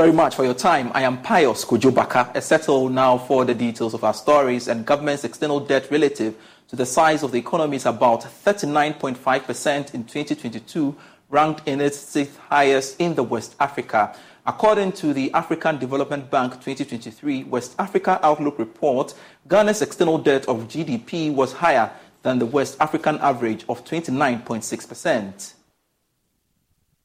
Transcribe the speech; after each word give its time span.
Very 0.00 0.12
much 0.12 0.34
for 0.34 0.44
your 0.44 0.54
time. 0.54 0.90
I 0.94 1.02
am 1.02 1.20
Pius 1.20 1.62
Kujubaka. 1.62 2.40
Settle 2.40 2.88
now 2.88 3.18
for 3.18 3.44
the 3.44 3.52
details 3.52 3.92
of 3.92 4.02
our 4.02 4.14
stories 4.14 4.66
and 4.66 4.86
government's 4.86 5.24
external 5.24 5.60
debt 5.60 5.90
relative 5.90 6.36
to 6.68 6.74
the 6.74 6.86
size 6.86 7.22
of 7.22 7.32
the 7.32 7.38
economy 7.38 7.76
is 7.76 7.84
about 7.84 8.22
39.5% 8.22 9.92
in 9.92 10.04
2022, 10.04 10.96
ranked 11.28 11.68
in 11.68 11.82
its 11.82 11.98
sixth 11.98 12.38
highest 12.38 12.98
in 12.98 13.14
the 13.14 13.22
West 13.22 13.56
Africa. 13.60 14.16
According 14.46 14.92
to 14.92 15.12
the 15.12 15.30
African 15.34 15.76
Development 15.76 16.30
Bank 16.30 16.54
2023 16.54 17.44
West 17.44 17.74
Africa 17.78 18.18
Outlook 18.22 18.58
report, 18.58 19.12
Ghana's 19.48 19.82
external 19.82 20.16
debt 20.16 20.48
of 20.48 20.66
GDP 20.66 21.30
was 21.30 21.52
higher 21.52 21.90
than 22.22 22.38
the 22.38 22.46
West 22.46 22.78
African 22.80 23.18
average 23.18 23.66
of 23.68 23.84
29.6%. 23.84 25.54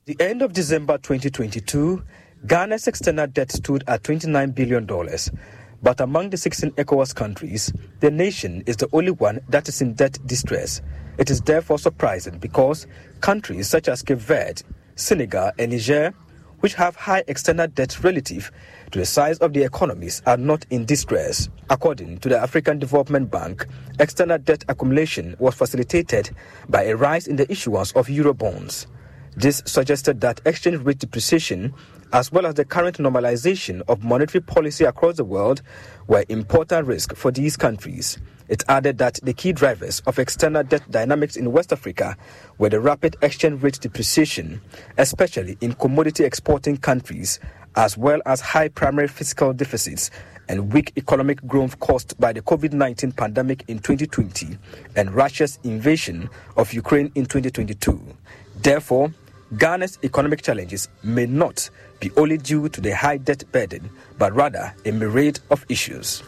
The 0.06 0.16
end 0.22 0.42
of 0.42 0.54
December 0.54 0.98
2022, 1.00 2.02
Ghana's 2.48 2.88
external 2.88 3.26
debt 3.26 3.52
stood 3.52 3.84
at 3.88 4.04
$29 4.04 4.54
billion. 4.54 4.86
But 5.82 6.00
among 6.00 6.30
the 6.30 6.38
16 6.38 6.72
ECOWAS 6.74 7.16
countries, 7.16 7.74
the 8.02 8.12
nation 8.12 8.62
is 8.68 8.78
the 8.78 8.88
only 8.94 9.10
one 9.10 9.40
that 9.50 9.68
is 9.68 9.82
in 9.82 9.94
debt 9.94 10.20
distress. 10.28 10.82
It 11.18 11.32
is 11.32 11.42
therefore 11.42 11.80
surprising 11.80 12.38
because 12.38 12.86
countries 13.22 13.68
such 13.68 13.88
as 13.88 14.04
Cape 14.04 14.20
Verde, 14.20 14.62
Senegal, 14.96 15.54
and 15.58 15.72
Niger, 15.72 16.14
which 16.60 16.76
have 16.76 16.96
high 16.96 17.24
external 17.28 17.68
debt 17.68 18.04
relative 18.04 18.52
to 18.92 19.00
the 19.00 19.06
size 19.06 19.40
of 19.40 19.54
the 19.54 19.64
economies, 19.64 20.22
are 20.28 20.38
not 20.38 20.68
in 20.70 20.86
distress. 20.86 21.50
According 21.72 22.20
to 22.20 22.30
the 22.30 22.38
African 22.38 22.78
Development 22.78 23.32
Bank, 23.32 23.66
external 24.00 24.38
debt 24.38 24.64
accumulation 24.70 25.36
was 25.40 25.56
facilitated 25.56 26.30
by 26.70 26.84
a 26.84 26.96
rise 26.96 27.26
in 27.26 27.38
the 27.38 27.52
issuance 27.52 27.92
of 27.94 28.06
Eurobonds. 28.06 28.86
This 29.38 29.62
suggested 29.66 30.22
that 30.22 30.40
exchange 30.46 30.78
rate 30.84 31.00
depreciation 31.00 31.74
as 32.14 32.32
well 32.32 32.46
as 32.46 32.54
the 32.54 32.64
current 32.64 32.98
normalization 32.98 33.82
of 33.90 34.02
monetary 34.02 34.42
policy 34.42 34.86
across 34.86 35.18
the 35.18 35.26
world 35.26 35.62
were 36.08 36.24
important 36.30 36.88
risks 36.88 37.20
for 37.20 37.32
these 37.32 37.58
countries. 37.58 38.18
It 38.48 38.64
added 38.70 39.00
that 39.00 39.20
the 39.24 39.34
key 39.34 39.52
drivers 39.52 40.02
of 40.08 40.20
external 40.20 40.64
debt 40.64 40.90
dynamics 40.90 41.36
in 41.36 41.52
West 41.52 41.74
Africa 41.74 42.16
were 42.58 42.70
the 42.70 42.80
rapid 42.80 43.18
exchange 43.22 43.62
rate 43.62 43.80
depreciation, 43.82 44.62
especially 44.98 45.58
in 45.60 45.74
commodity 45.74 46.24
exporting 46.24 46.78
countries, 46.78 47.40
as 47.76 47.98
well 47.98 48.22
as 48.26 48.40
high 48.40 48.70
primary 48.70 49.10
fiscal 49.10 49.52
deficits 49.52 50.12
and 50.48 50.72
weak 50.72 50.94
economic 50.96 51.46
growth 51.46 51.78
caused 51.80 52.18
by 52.20 52.32
the 52.32 52.42
COVID 52.42 52.72
19 52.72 53.12
pandemic 53.14 53.66
in 53.68 53.80
2020 53.80 54.58
and 54.96 55.12
Russia's 55.14 55.60
invasion 55.64 56.30
of 56.56 56.72
Ukraine 56.72 57.12
in 57.16 57.26
2022. 57.26 58.00
Therefore, 58.62 59.12
Ghana's 59.58 60.00
economic 60.04 60.42
challenges 60.42 60.90
may 61.04 61.26
not 61.26 61.70
be 62.00 62.12
only 62.18 62.38
due 62.38 62.68
to 62.68 62.82
the 62.82 62.94
high 62.96 63.18
debt 63.18 63.44
burden, 63.52 63.90
but 64.18 64.34
rather 64.34 64.74
a 64.86 64.92
myriad 64.92 65.40
of 65.50 65.66
issues. 65.70 66.24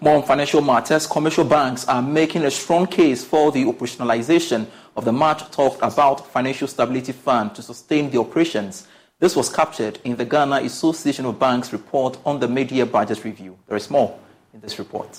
More 0.00 0.16
on 0.16 0.22
financial 0.22 0.60
matters, 0.60 1.06
commercial 1.06 1.44
banks 1.44 1.86
are 1.86 2.02
making 2.02 2.44
a 2.44 2.50
strong 2.50 2.86
case 2.86 3.24
for 3.24 3.50
the 3.50 3.64
operationalization 3.64 4.66
of 4.96 5.04
the 5.04 5.12
much 5.12 5.50
talked 5.50 5.78
about 5.82 6.26
Financial 6.30 6.68
Stability 6.68 7.12
Fund 7.12 7.54
to 7.54 7.62
sustain 7.62 8.10
the 8.10 8.20
operations. 8.20 8.86
This 9.20 9.34
was 9.34 9.48
captured 9.48 9.98
in 10.04 10.16
the 10.16 10.24
Ghana 10.24 10.56
Association 10.56 11.24
of 11.24 11.38
Banks 11.38 11.72
report 11.72 12.18
on 12.26 12.40
the 12.40 12.48
mid-year 12.48 12.86
budget 12.86 13.24
review. 13.24 13.56
There 13.66 13.76
is 13.76 13.90
more 13.90 14.18
in 14.52 14.60
this 14.60 14.78
report. 14.78 15.18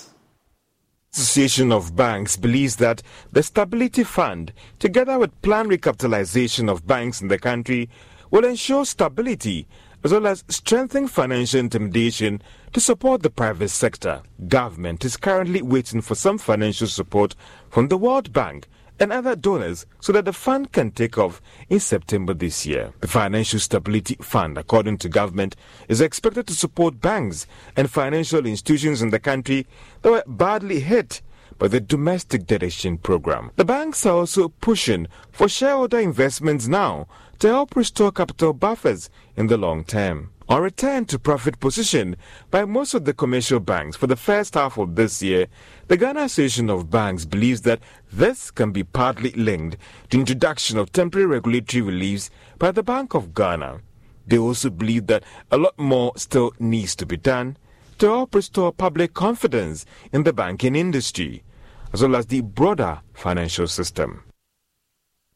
Association 1.12 1.72
of 1.72 1.96
Banks 1.96 2.36
believes 2.36 2.76
that 2.76 3.02
the 3.32 3.42
Stability 3.42 4.04
Fund, 4.04 4.52
together 4.78 5.18
with 5.18 5.42
planned 5.42 5.68
recapitalization 5.68 6.70
of 6.70 6.86
banks 6.86 7.20
in 7.20 7.26
the 7.26 7.38
country, 7.38 7.90
will 8.30 8.44
ensure 8.44 8.84
stability 8.84 9.66
as 10.04 10.12
well 10.12 10.28
as 10.28 10.44
strengthen 10.48 11.08
financial 11.08 11.58
intermediation 11.58 12.40
to 12.72 12.78
support 12.78 13.22
the 13.22 13.28
private 13.28 13.70
sector. 13.70 14.22
Government 14.46 15.04
is 15.04 15.16
currently 15.16 15.62
waiting 15.62 16.00
for 16.00 16.14
some 16.14 16.38
financial 16.38 16.86
support 16.86 17.34
from 17.70 17.88
the 17.88 17.98
World 17.98 18.32
Bank 18.32 18.68
and 19.00 19.12
other 19.12 19.34
donors 19.34 19.86
so 19.98 20.12
that 20.12 20.26
the 20.26 20.32
fund 20.32 20.70
can 20.72 20.90
take 20.90 21.16
off 21.16 21.40
in 21.70 21.80
September 21.80 22.34
this 22.34 22.66
year. 22.66 22.92
The 23.00 23.08
Financial 23.08 23.58
Stability 23.58 24.16
Fund, 24.20 24.58
according 24.58 24.98
to 24.98 25.08
government, 25.08 25.56
is 25.88 26.02
expected 26.02 26.46
to 26.46 26.54
support 26.54 27.00
banks 27.00 27.46
and 27.76 27.90
financial 27.90 28.44
institutions 28.46 29.00
in 29.00 29.08
the 29.08 29.18
country 29.18 29.66
that 30.02 30.10
were 30.10 30.24
badly 30.26 30.80
hit 30.80 31.22
by 31.58 31.68
the 31.68 31.80
domestic 31.80 32.50
exchange 32.50 33.02
program. 33.02 33.50
The 33.56 33.64
banks 33.64 34.04
are 34.06 34.16
also 34.16 34.48
pushing 34.48 35.08
for 35.32 35.48
shareholder 35.48 35.98
investments 35.98 36.68
now 36.68 37.06
to 37.38 37.48
help 37.48 37.76
restore 37.76 38.12
capital 38.12 38.52
buffers 38.52 39.10
in 39.36 39.46
the 39.46 39.56
long 39.56 39.84
term. 39.84 40.30
On 40.50 40.60
return 40.60 41.04
to 41.04 41.16
profit 41.16 41.60
position 41.60 42.16
by 42.50 42.64
most 42.64 42.92
of 42.92 43.04
the 43.04 43.14
commercial 43.14 43.60
banks 43.60 43.96
for 43.96 44.08
the 44.08 44.16
first 44.16 44.54
half 44.54 44.78
of 44.78 44.96
this 44.96 45.22
year, 45.22 45.46
the 45.86 45.96
Ghana 45.96 46.22
Association 46.22 46.68
of 46.68 46.90
Banks 46.90 47.24
believes 47.24 47.60
that 47.60 47.78
this 48.12 48.50
can 48.50 48.72
be 48.72 48.82
partly 48.82 49.30
linked 49.30 49.76
to 50.08 50.18
introduction 50.18 50.76
of 50.76 50.90
temporary 50.90 51.28
regulatory 51.28 51.82
reliefs 51.82 52.30
by 52.58 52.72
the 52.72 52.82
Bank 52.82 53.14
of 53.14 53.32
Ghana. 53.32 53.80
They 54.26 54.38
also 54.38 54.70
believe 54.70 55.06
that 55.06 55.22
a 55.52 55.56
lot 55.56 55.78
more 55.78 56.14
still 56.16 56.52
needs 56.58 56.96
to 56.96 57.06
be 57.06 57.16
done 57.16 57.56
to 57.98 58.06
help 58.06 58.34
restore 58.34 58.72
public 58.72 59.14
confidence 59.14 59.86
in 60.12 60.24
the 60.24 60.32
banking 60.32 60.74
industry, 60.74 61.44
as 61.92 62.02
well 62.02 62.16
as 62.16 62.26
the 62.26 62.40
broader 62.40 63.02
financial 63.14 63.68
system. 63.68 64.24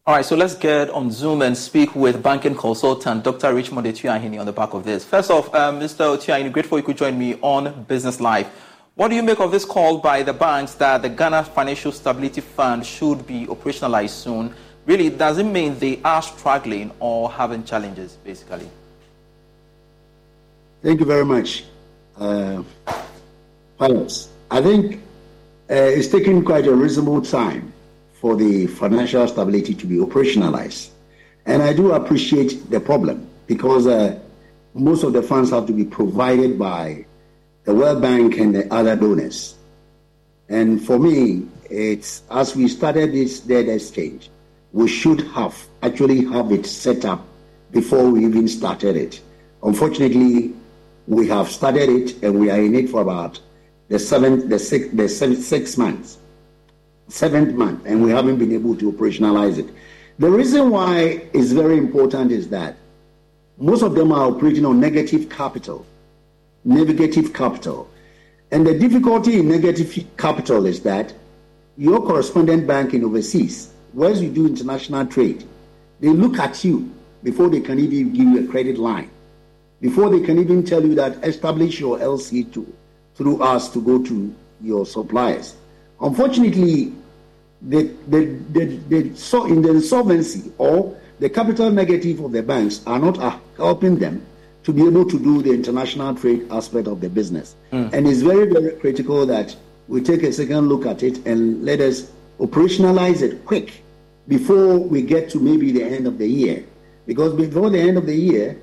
All 0.06 0.14
right, 0.14 0.24
so 0.24 0.36
let's 0.36 0.54
get 0.54 0.90
on 0.90 1.10
Zoom 1.10 1.40
and 1.40 1.56
speak 1.56 1.94
with 1.94 2.22
banking 2.22 2.54
consultant 2.54 3.24
Dr. 3.24 3.54
Richmond 3.54 3.86
Atuahene 3.86 4.38
on 4.38 4.44
the 4.44 4.52
back 4.52 4.74
of 4.74 4.84
this. 4.84 5.02
First 5.02 5.30
off, 5.30 5.54
um, 5.54 5.80
Mr. 5.80 6.14
Atuahene, 6.14 6.52
grateful 6.52 6.76
you 6.76 6.84
could 6.84 6.98
join 6.98 7.18
me 7.18 7.38
on 7.40 7.84
Business 7.84 8.20
Live. 8.20 8.46
What 8.96 9.08
do 9.08 9.14
you 9.14 9.22
make 9.22 9.40
of 9.40 9.50
this 9.50 9.64
call 9.64 9.96
by 9.96 10.22
the 10.22 10.34
banks 10.34 10.74
that 10.74 11.00
the 11.00 11.08
Ghana 11.08 11.44
Financial 11.44 11.90
Stability 11.90 12.42
Fund 12.42 12.84
should 12.84 13.26
be 13.26 13.46
operationalized 13.46 14.10
soon? 14.10 14.54
really, 14.86 15.08
does 15.08 15.38
it 15.38 15.44
mean 15.44 15.78
they 15.78 16.00
are 16.02 16.20
struggling 16.20 16.90
or 17.00 17.30
having 17.30 17.64
challenges, 17.64 18.18
basically? 18.22 18.68
Thank 20.82 21.00
you 21.00 21.06
very 21.06 21.24
much, 21.24 21.64
uh. 22.18 22.62
I 23.80 24.62
think 24.62 24.96
uh, 25.70 25.74
it's 25.74 26.08
taken 26.08 26.44
quite 26.44 26.66
a 26.66 26.74
reasonable 26.74 27.22
time 27.22 27.73
for 28.24 28.36
the 28.36 28.66
financial 28.66 29.28
stability 29.28 29.74
to 29.74 29.86
be 29.86 29.96
operationalized. 29.96 30.88
And 31.44 31.62
I 31.62 31.74
do 31.74 31.92
appreciate 31.92 32.70
the 32.70 32.80
problem 32.80 33.28
because 33.46 33.86
uh, 33.86 34.18
most 34.72 35.02
of 35.04 35.12
the 35.12 35.22
funds 35.22 35.50
have 35.50 35.66
to 35.66 35.74
be 35.74 35.84
provided 35.84 36.58
by 36.58 37.04
the 37.64 37.74
World 37.74 38.00
Bank 38.00 38.38
and 38.38 38.54
the 38.54 38.72
other 38.72 38.96
donors. 38.96 39.56
And 40.48 40.82
for 40.82 40.98
me, 40.98 41.46
it's 41.68 42.22
as 42.30 42.56
we 42.56 42.66
started 42.68 43.12
this 43.12 43.40
debt 43.40 43.68
exchange, 43.68 44.30
we 44.72 44.88
should 44.88 45.20
have 45.32 45.54
actually 45.82 46.24
have 46.24 46.50
it 46.50 46.64
set 46.64 47.04
up 47.04 47.22
before 47.72 48.08
we 48.08 48.24
even 48.24 48.48
started 48.48 48.96
it. 48.96 49.20
Unfortunately, 49.62 50.54
we 51.06 51.28
have 51.28 51.50
started 51.50 51.90
it 51.90 52.22
and 52.22 52.40
we 52.40 52.50
are 52.50 52.58
in 52.58 52.74
it 52.74 52.88
for 52.88 53.02
about 53.02 53.38
the 53.88 53.98
seventh, 53.98 54.48
the 54.48 54.58
six, 54.58 54.88
the 54.94 55.10
seven, 55.10 55.36
six 55.36 55.76
months, 55.76 56.16
seventh 57.08 57.54
month, 57.54 57.84
and 57.86 58.02
we 58.02 58.10
haven't 58.10 58.38
been 58.38 58.52
able 58.52 58.76
to 58.76 58.90
operationalize 58.90 59.58
it. 59.58 59.68
The 60.18 60.30
reason 60.30 60.70
why 60.70 61.24
it's 61.32 61.52
very 61.52 61.76
important 61.76 62.32
is 62.32 62.48
that 62.50 62.76
most 63.58 63.82
of 63.82 63.94
them 63.94 64.12
are 64.12 64.28
operating 64.28 64.64
on 64.64 64.80
negative 64.80 65.28
capital, 65.28 65.86
negative 66.64 67.32
capital. 67.32 67.88
And 68.50 68.66
the 68.66 68.78
difficulty 68.78 69.40
in 69.40 69.48
negative 69.48 70.06
capital 70.16 70.66
is 70.66 70.80
that 70.82 71.12
your 71.76 72.00
correspondent 72.00 72.66
bank 72.66 72.94
in 72.94 73.04
overseas, 73.04 73.72
whereas 73.92 74.22
you 74.22 74.30
do 74.30 74.46
international 74.46 75.06
trade, 75.06 75.44
they 76.00 76.08
look 76.08 76.38
at 76.38 76.64
you 76.64 76.92
before 77.22 77.48
they 77.48 77.60
can 77.60 77.78
even 77.78 78.12
give 78.12 78.26
you 78.26 78.44
a 78.44 78.50
credit 78.50 78.78
line, 78.78 79.10
before 79.80 80.10
they 80.10 80.20
can 80.20 80.38
even 80.38 80.64
tell 80.64 80.84
you 80.84 80.94
that 80.94 81.24
establish 81.24 81.80
your 81.80 81.98
LC2 81.98 82.66
through 83.14 83.42
us 83.42 83.68
to 83.70 83.80
go 83.80 84.02
to 84.04 84.34
your 84.60 84.86
suppliers. 84.86 85.56
Unfortunately, 86.04 86.92
the, 87.62 87.90
the, 88.08 88.38
the, 88.52 88.64
the, 88.88 89.16
so 89.16 89.46
in 89.46 89.62
the 89.62 89.70
insolvency 89.70 90.52
or 90.58 90.94
the 91.18 91.30
capital 91.30 91.70
negative 91.70 92.20
of 92.20 92.32
the 92.32 92.42
banks 92.42 92.82
are 92.86 92.98
not 92.98 93.18
uh, 93.18 93.38
helping 93.56 93.98
them 93.98 94.24
to 94.64 94.72
be 94.72 94.86
able 94.86 95.08
to 95.08 95.18
do 95.18 95.40
the 95.40 95.50
international 95.50 96.14
trade 96.14 96.46
aspect 96.50 96.88
of 96.88 97.00
the 97.00 97.08
business. 97.08 97.56
Mm. 97.72 97.92
And 97.94 98.06
it's 98.06 98.20
very, 98.20 98.52
very 98.52 98.72
critical 98.72 99.24
that 99.26 99.56
we 99.88 100.02
take 100.02 100.22
a 100.24 100.32
second 100.32 100.68
look 100.68 100.84
at 100.84 101.02
it 101.02 101.26
and 101.26 101.64
let 101.64 101.80
us 101.80 102.10
operationalize 102.38 103.22
it 103.22 103.44
quick 103.46 103.82
before 104.28 104.78
we 104.78 105.00
get 105.00 105.30
to 105.30 105.38
maybe 105.38 105.72
the 105.72 105.84
end 105.84 106.06
of 106.06 106.18
the 106.18 106.26
year. 106.26 106.64
Because 107.06 107.32
before 107.34 107.70
the 107.70 107.80
end 107.80 107.96
of 107.96 108.04
the 108.06 108.16
year, 108.16 108.60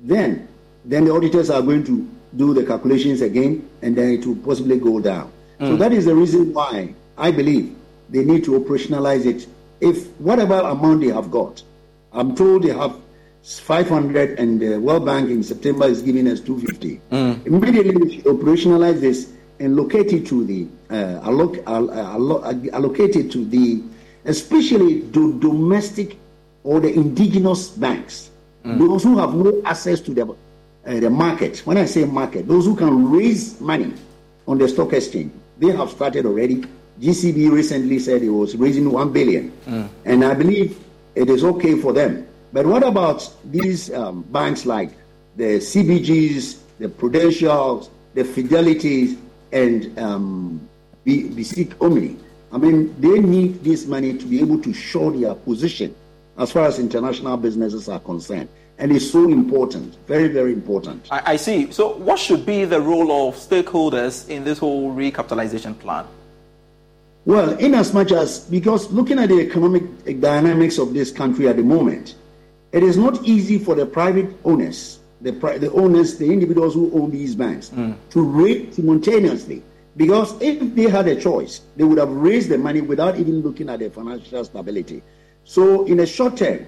then 0.00 0.48
then 0.84 1.04
the 1.04 1.12
auditors 1.12 1.50
are 1.50 1.60
going 1.62 1.84
to 1.84 2.08
do 2.36 2.54
the 2.54 2.64
calculations 2.64 3.20
again 3.20 3.68
and 3.82 3.94
then 3.94 4.12
it 4.12 4.26
will 4.26 4.36
possibly 4.36 4.78
go 4.78 4.98
down. 4.98 5.30
Mm. 5.60 5.68
So 5.68 5.76
that 5.76 5.92
is 5.92 6.06
the 6.06 6.14
reason 6.14 6.52
why 6.54 6.94
I 7.18 7.30
believe 7.30 7.76
they 8.08 8.24
need 8.24 8.44
to 8.44 8.58
operationalize 8.58 9.26
it. 9.26 9.46
If 9.80 10.08
whatever 10.18 10.54
amount 10.54 11.02
they 11.02 11.08
have 11.08 11.30
got, 11.30 11.62
I'm 12.12 12.34
told 12.34 12.64
they 12.64 12.72
have 12.72 12.96
500 13.42 14.38
and 14.38 14.60
the 14.60 14.78
World 14.78 15.06
Bank 15.06 15.30
in 15.30 15.42
September 15.42 15.86
is 15.86 16.02
giving 16.02 16.26
us 16.28 16.40
250. 16.40 17.00
Mm. 17.10 17.46
Immediately 17.46 17.96
we 17.96 18.16
should 18.16 18.24
operationalize 18.24 19.00
this 19.00 19.32
and 19.58 19.76
locate 19.76 20.12
it 20.12 20.26
to 20.26 20.44
the 20.44 20.66
uh, 20.90 21.20
alloc- 21.28 21.62
alloc- 21.64 22.68
allocate 22.72 23.16
it 23.16 23.30
to 23.32 23.44
the 23.44 23.82
especially 24.24 25.00
the 25.00 25.36
domestic 25.40 26.18
or 26.64 26.80
the 26.80 26.92
indigenous 26.92 27.68
banks, 27.70 28.30
mm. 28.64 28.78
those 28.78 29.02
who 29.02 29.18
have 29.18 29.34
no 29.34 29.62
access 29.64 30.00
to 30.00 30.12
the 30.12 30.22
uh, 30.22 30.34
the 31.00 31.08
market. 31.10 31.58
When 31.66 31.76
I 31.76 31.84
say 31.86 32.04
market, 32.04 32.46
those 32.48 32.64
who 32.66 32.76
can 32.76 33.10
raise 33.10 33.60
money 33.60 33.92
on 34.46 34.58
the 34.58 34.68
stock 34.68 34.92
exchange, 34.92 35.32
they 35.60 35.70
have 35.70 35.90
started 35.90 36.26
already. 36.26 36.64
GCB 37.00 37.50
recently 37.50 37.98
said 37.98 38.22
it 38.22 38.30
was 38.30 38.56
raising 38.56 38.90
one 38.90 39.12
billion, 39.12 39.52
mm. 39.66 39.88
and 40.04 40.24
I 40.24 40.34
believe 40.34 40.78
it 41.14 41.30
is 41.30 41.44
okay 41.44 41.80
for 41.80 41.92
them. 41.92 42.26
But 42.52 42.66
what 42.66 42.82
about 42.82 43.30
these 43.44 43.92
um, 43.92 44.22
banks 44.22 44.66
like 44.66 44.90
the 45.36 45.58
CBGs, 45.60 46.58
the 46.78 46.88
Prudentials, 46.88 47.88
the 48.14 48.24
Fidelities, 48.24 49.16
and 49.52 49.96
um, 49.98 50.68
BC 51.06 51.80
Omni? 51.80 52.16
I 52.52 52.58
mean, 52.58 52.94
they 53.00 53.20
need 53.20 53.62
this 53.62 53.86
money 53.86 54.18
to 54.18 54.26
be 54.26 54.40
able 54.40 54.60
to 54.62 54.72
show 54.72 55.10
their 55.10 55.34
position 55.34 55.94
as 56.36 56.50
far 56.50 56.66
as 56.66 56.78
international 56.78 57.36
businesses 57.36 57.88
are 57.88 58.00
concerned. 58.00 58.48
And 58.80 58.90
it's 58.92 59.10
so 59.10 59.28
important, 59.28 59.94
very, 60.06 60.28
very 60.28 60.54
important. 60.54 61.06
I, 61.10 61.32
I 61.32 61.36
see. 61.36 61.70
So, 61.70 61.98
what 61.98 62.18
should 62.18 62.46
be 62.46 62.64
the 62.64 62.80
role 62.80 63.28
of 63.28 63.36
stakeholders 63.36 64.26
in 64.30 64.42
this 64.42 64.58
whole 64.58 64.90
recapitalization 64.90 65.78
plan? 65.78 66.06
Well, 67.26 67.58
in 67.58 67.74
as 67.74 67.92
much 67.92 68.10
as, 68.10 68.40
because 68.40 68.90
looking 68.90 69.18
at 69.18 69.28
the 69.28 69.38
economic 69.38 69.82
dynamics 70.18 70.78
of 70.78 70.94
this 70.94 71.12
country 71.12 71.46
at 71.46 71.56
the 71.56 71.62
moment, 71.62 72.14
it 72.72 72.82
is 72.82 72.96
not 72.96 73.22
easy 73.22 73.58
for 73.58 73.74
the 73.74 73.84
private 73.84 74.34
owners, 74.44 75.00
the, 75.20 75.32
the 75.32 75.70
owners, 75.72 76.16
the 76.16 76.32
individuals 76.32 76.72
who 76.72 76.90
own 76.98 77.10
these 77.10 77.34
banks, 77.34 77.68
mm. 77.68 77.94
to 78.08 78.22
rate 78.22 78.74
simultaneously. 78.74 79.62
Because 79.98 80.40
if 80.40 80.74
they 80.74 80.84
had 80.84 81.06
a 81.08 81.20
choice, 81.20 81.60
they 81.76 81.84
would 81.84 81.98
have 81.98 82.08
raised 82.08 82.48
the 82.48 82.56
money 82.56 82.80
without 82.80 83.18
even 83.18 83.42
looking 83.42 83.68
at 83.68 83.80
the 83.80 83.90
financial 83.90 84.42
stability. 84.42 85.02
So, 85.44 85.84
in 85.84 86.00
a 86.00 86.06
short 86.06 86.38
term, 86.38 86.64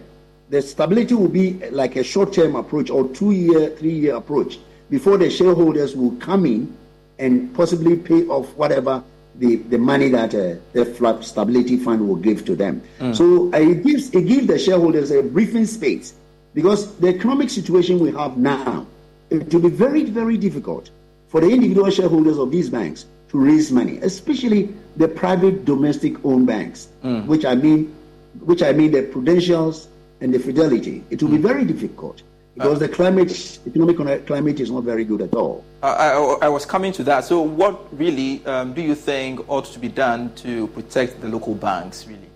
the 0.52 0.60
stability 0.60 1.14
will 1.14 1.28
be 1.30 1.54
like 1.70 1.96
a 1.96 2.04
short 2.04 2.34
term 2.34 2.56
approach 2.56 2.90
or 2.90 3.08
two 3.08 3.30
year, 3.30 3.70
three 3.70 3.94
year 3.94 4.16
approach 4.16 4.58
before 4.90 5.16
the 5.16 5.30
shareholders 5.30 5.96
will 5.96 6.14
come 6.16 6.44
in 6.44 6.76
and 7.18 7.54
possibly 7.54 7.96
pay 7.96 8.26
off 8.26 8.54
whatever 8.54 9.02
the, 9.36 9.56
the 9.56 9.78
money 9.78 10.10
that 10.10 10.34
uh, 10.34 10.56
the 10.74 10.84
flat 10.84 11.24
stability 11.24 11.78
fund 11.78 12.06
will 12.06 12.16
give 12.16 12.44
to 12.44 12.54
them. 12.54 12.82
Mm. 12.98 13.16
So 13.16 13.50
uh, 13.54 13.60
it 13.60 13.82
gives 13.82 14.14
it 14.14 14.26
gives 14.28 14.46
the 14.46 14.58
shareholders 14.58 15.10
a 15.10 15.22
briefing 15.22 15.64
space 15.64 16.12
because 16.52 16.96
the 16.96 17.08
economic 17.08 17.48
situation 17.48 17.98
we 17.98 18.12
have 18.12 18.36
now, 18.36 18.86
it 19.30 19.54
will 19.54 19.62
be 19.62 19.70
very 19.70 20.04
very 20.04 20.36
difficult 20.36 20.90
for 21.28 21.40
the 21.40 21.48
individual 21.48 21.88
shareholders 21.88 22.36
of 22.36 22.50
these 22.50 22.68
banks 22.68 23.06
to 23.30 23.38
raise 23.38 23.72
money, 23.72 23.96
especially 24.02 24.68
the 24.98 25.08
private 25.08 25.64
domestic 25.64 26.22
owned 26.26 26.46
banks, 26.46 26.88
mm. 27.02 27.24
which 27.24 27.46
I 27.46 27.54
mean, 27.54 27.96
which 28.40 28.62
I 28.62 28.72
mean 28.72 28.90
the 28.90 29.04
Prudentials 29.04 29.86
and 30.22 30.32
the 30.32 30.38
Fidelity. 30.38 31.04
It 31.10 31.22
will 31.22 31.30
be 31.30 31.36
very 31.36 31.64
difficult 31.64 32.22
because 32.54 32.78
the 32.78 32.88
climate, 32.88 33.58
economic 33.66 34.26
climate 34.26 34.60
is 34.60 34.70
not 34.70 34.84
very 34.84 35.04
good 35.04 35.20
at 35.20 35.34
all. 35.34 35.64
I, 35.82 35.88
I, 35.88 36.38
I 36.42 36.48
was 36.48 36.64
coming 36.64 36.92
to 36.92 37.04
that. 37.04 37.24
So, 37.24 37.42
what 37.42 37.98
really 37.98 38.44
um, 38.46 38.72
do 38.72 38.82
you 38.82 38.94
think 38.94 39.48
ought 39.50 39.64
to 39.66 39.78
be 39.78 39.88
done 39.88 40.32
to 40.36 40.68
protect 40.68 41.20
the 41.20 41.28
local 41.28 41.54
banks, 41.54 42.06
really? 42.06 42.30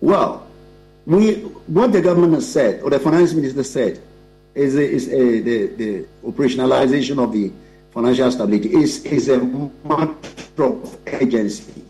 Well, 0.00 0.46
we, 1.04 1.34
what 1.66 1.92
the 1.92 2.00
government 2.00 2.34
has 2.34 2.50
said, 2.50 2.82
or 2.82 2.88
the 2.88 2.98
finance 2.98 3.34
minister 3.34 3.62
said, 3.62 4.00
is, 4.54 4.74
is 4.76 5.08
a, 5.08 5.40
the, 5.40 5.66
the 5.66 6.06
operationalization 6.24 7.22
of 7.22 7.32
the 7.32 7.52
financial 7.92 8.30
stability 8.30 8.72
is, 8.74 9.04
is 9.04 9.28
a 9.28 9.38
matter 9.38 10.64
of 10.64 10.98
agency. 11.06 11.84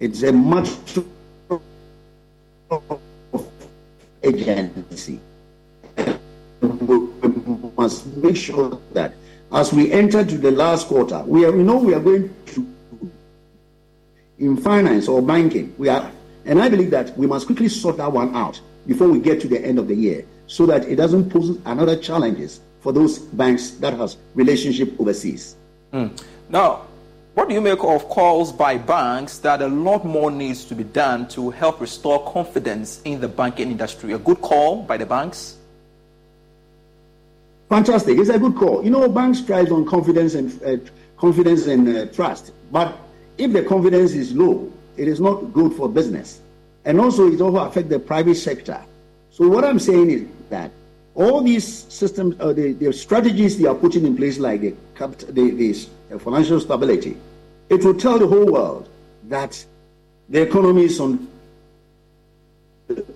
It's 0.00 0.22
a 0.22 0.32
matter 0.32 1.04
agency. 4.22 5.20
We 6.60 7.70
must 7.76 8.06
make 8.16 8.36
sure 8.36 8.80
that 8.92 9.14
as 9.52 9.72
we 9.72 9.92
enter 9.92 10.24
to 10.24 10.38
the 10.38 10.50
last 10.50 10.88
quarter, 10.88 11.22
we, 11.26 11.44
are, 11.44 11.52
we 11.52 11.62
know 11.62 11.76
we 11.76 11.94
are 11.94 12.00
going 12.00 12.34
to 12.46 12.66
in 14.38 14.56
finance 14.56 15.08
or 15.08 15.22
banking. 15.22 15.74
We 15.78 15.88
are, 15.88 16.10
and 16.44 16.60
I 16.60 16.68
believe 16.68 16.90
that 16.90 17.16
we 17.16 17.26
must 17.26 17.46
quickly 17.46 17.68
sort 17.68 17.98
that 17.98 18.12
one 18.12 18.34
out 18.34 18.60
before 18.86 19.08
we 19.08 19.18
get 19.18 19.40
to 19.42 19.48
the 19.48 19.64
end 19.64 19.78
of 19.78 19.88
the 19.88 19.94
year, 19.94 20.26
so 20.46 20.66
that 20.66 20.84
it 20.88 20.96
doesn't 20.96 21.30
pose 21.30 21.58
another 21.64 21.96
challenges 21.96 22.60
for 22.80 22.92
those 22.92 23.18
banks 23.18 23.70
that 23.72 23.94
has 23.94 24.16
relationship 24.34 25.00
overseas. 25.00 25.56
Mm. 25.92 26.20
Now, 26.50 26.86
what 27.34 27.48
do 27.48 27.54
you 27.54 27.60
make 27.60 27.82
of 27.82 28.08
calls 28.08 28.52
by 28.52 28.76
banks 28.78 29.38
that 29.38 29.60
a 29.60 29.66
lot 29.66 30.04
more 30.04 30.30
needs 30.30 30.64
to 30.66 30.74
be 30.74 30.84
done 30.84 31.26
to 31.28 31.50
help 31.50 31.80
restore 31.80 32.24
confidence 32.32 33.02
in 33.04 33.20
the 33.20 33.26
banking 33.28 33.72
industry? 33.72 34.12
A 34.12 34.18
good 34.18 34.40
call 34.40 34.82
by 34.82 34.96
the 34.96 35.06
banks? 35.06 35.56
Fantastic. 37.68 38.18
It's 38.18 38.30
a 38.30 38.38
good 38.38 38.54
call. 38.54 38.84
You 38.84 38.90
know, 38.90 39.08
banks 39.08 39.40
thrive 39.40 39.72
on 39.72 39.84
confidence 39.84 40.34
and 40.34 40.62
uh, 40.62 40.76
confidence 41.16 41.66
and 41.66 41.88
uh, 41.88 42.06
trust. 42.06 42.52
But 42.70 42.96
if 43.36 43.52
the 43.52 43.64
confidence 43.64 44.12
is 44.12 44.32
low, 44.32 44.72
it 44.96 45.08
is 45.08 45.20
not 45.20 45.52
good 45.52 45.72
for 45.72 45.88
business. 45.88 46.40
And 46.84 47.00
also, 47.00 47.32
it 47.32 47.40
also 47.40 47.58
affects 47.58 47.90
the 47.90 47.98
private 47.98 48.36
sector. 48.36 48.80
So 49.30 49.48
what 49.48 49.64
I'm 49.64 49.80
saying 49.80 50.10
is 50.10 50.28
that 50.50 50.70
all 51.16 51.42
these 51.42 51.66
systems, 51.66 52.36
uh, 52.38 52.52
the, 52.52 52.72
the 52.74 52.92
strategies 52.92 53.58
they 53.58 53.66
are 53.66 53.74
putting 53.74 54.06
in 54.06 54.16
place, 54.16 54.38
like 54.38 54.60
the, 54.60 54.74
the, 55.30 55.50
the 55.50 55.88
financial 56.18 56.60
stability, 56.60 57.16
it 57.68 57.84
will 57.84 57.94
tell 57.94 58.18
the 58.18 58.26
whole 58.26 58.46
world 58.46 58.88
that 59.24 59.64
the 60.28 60.42
economy 60.42 60.84
is 60.84 61.00
on 61.00 61.28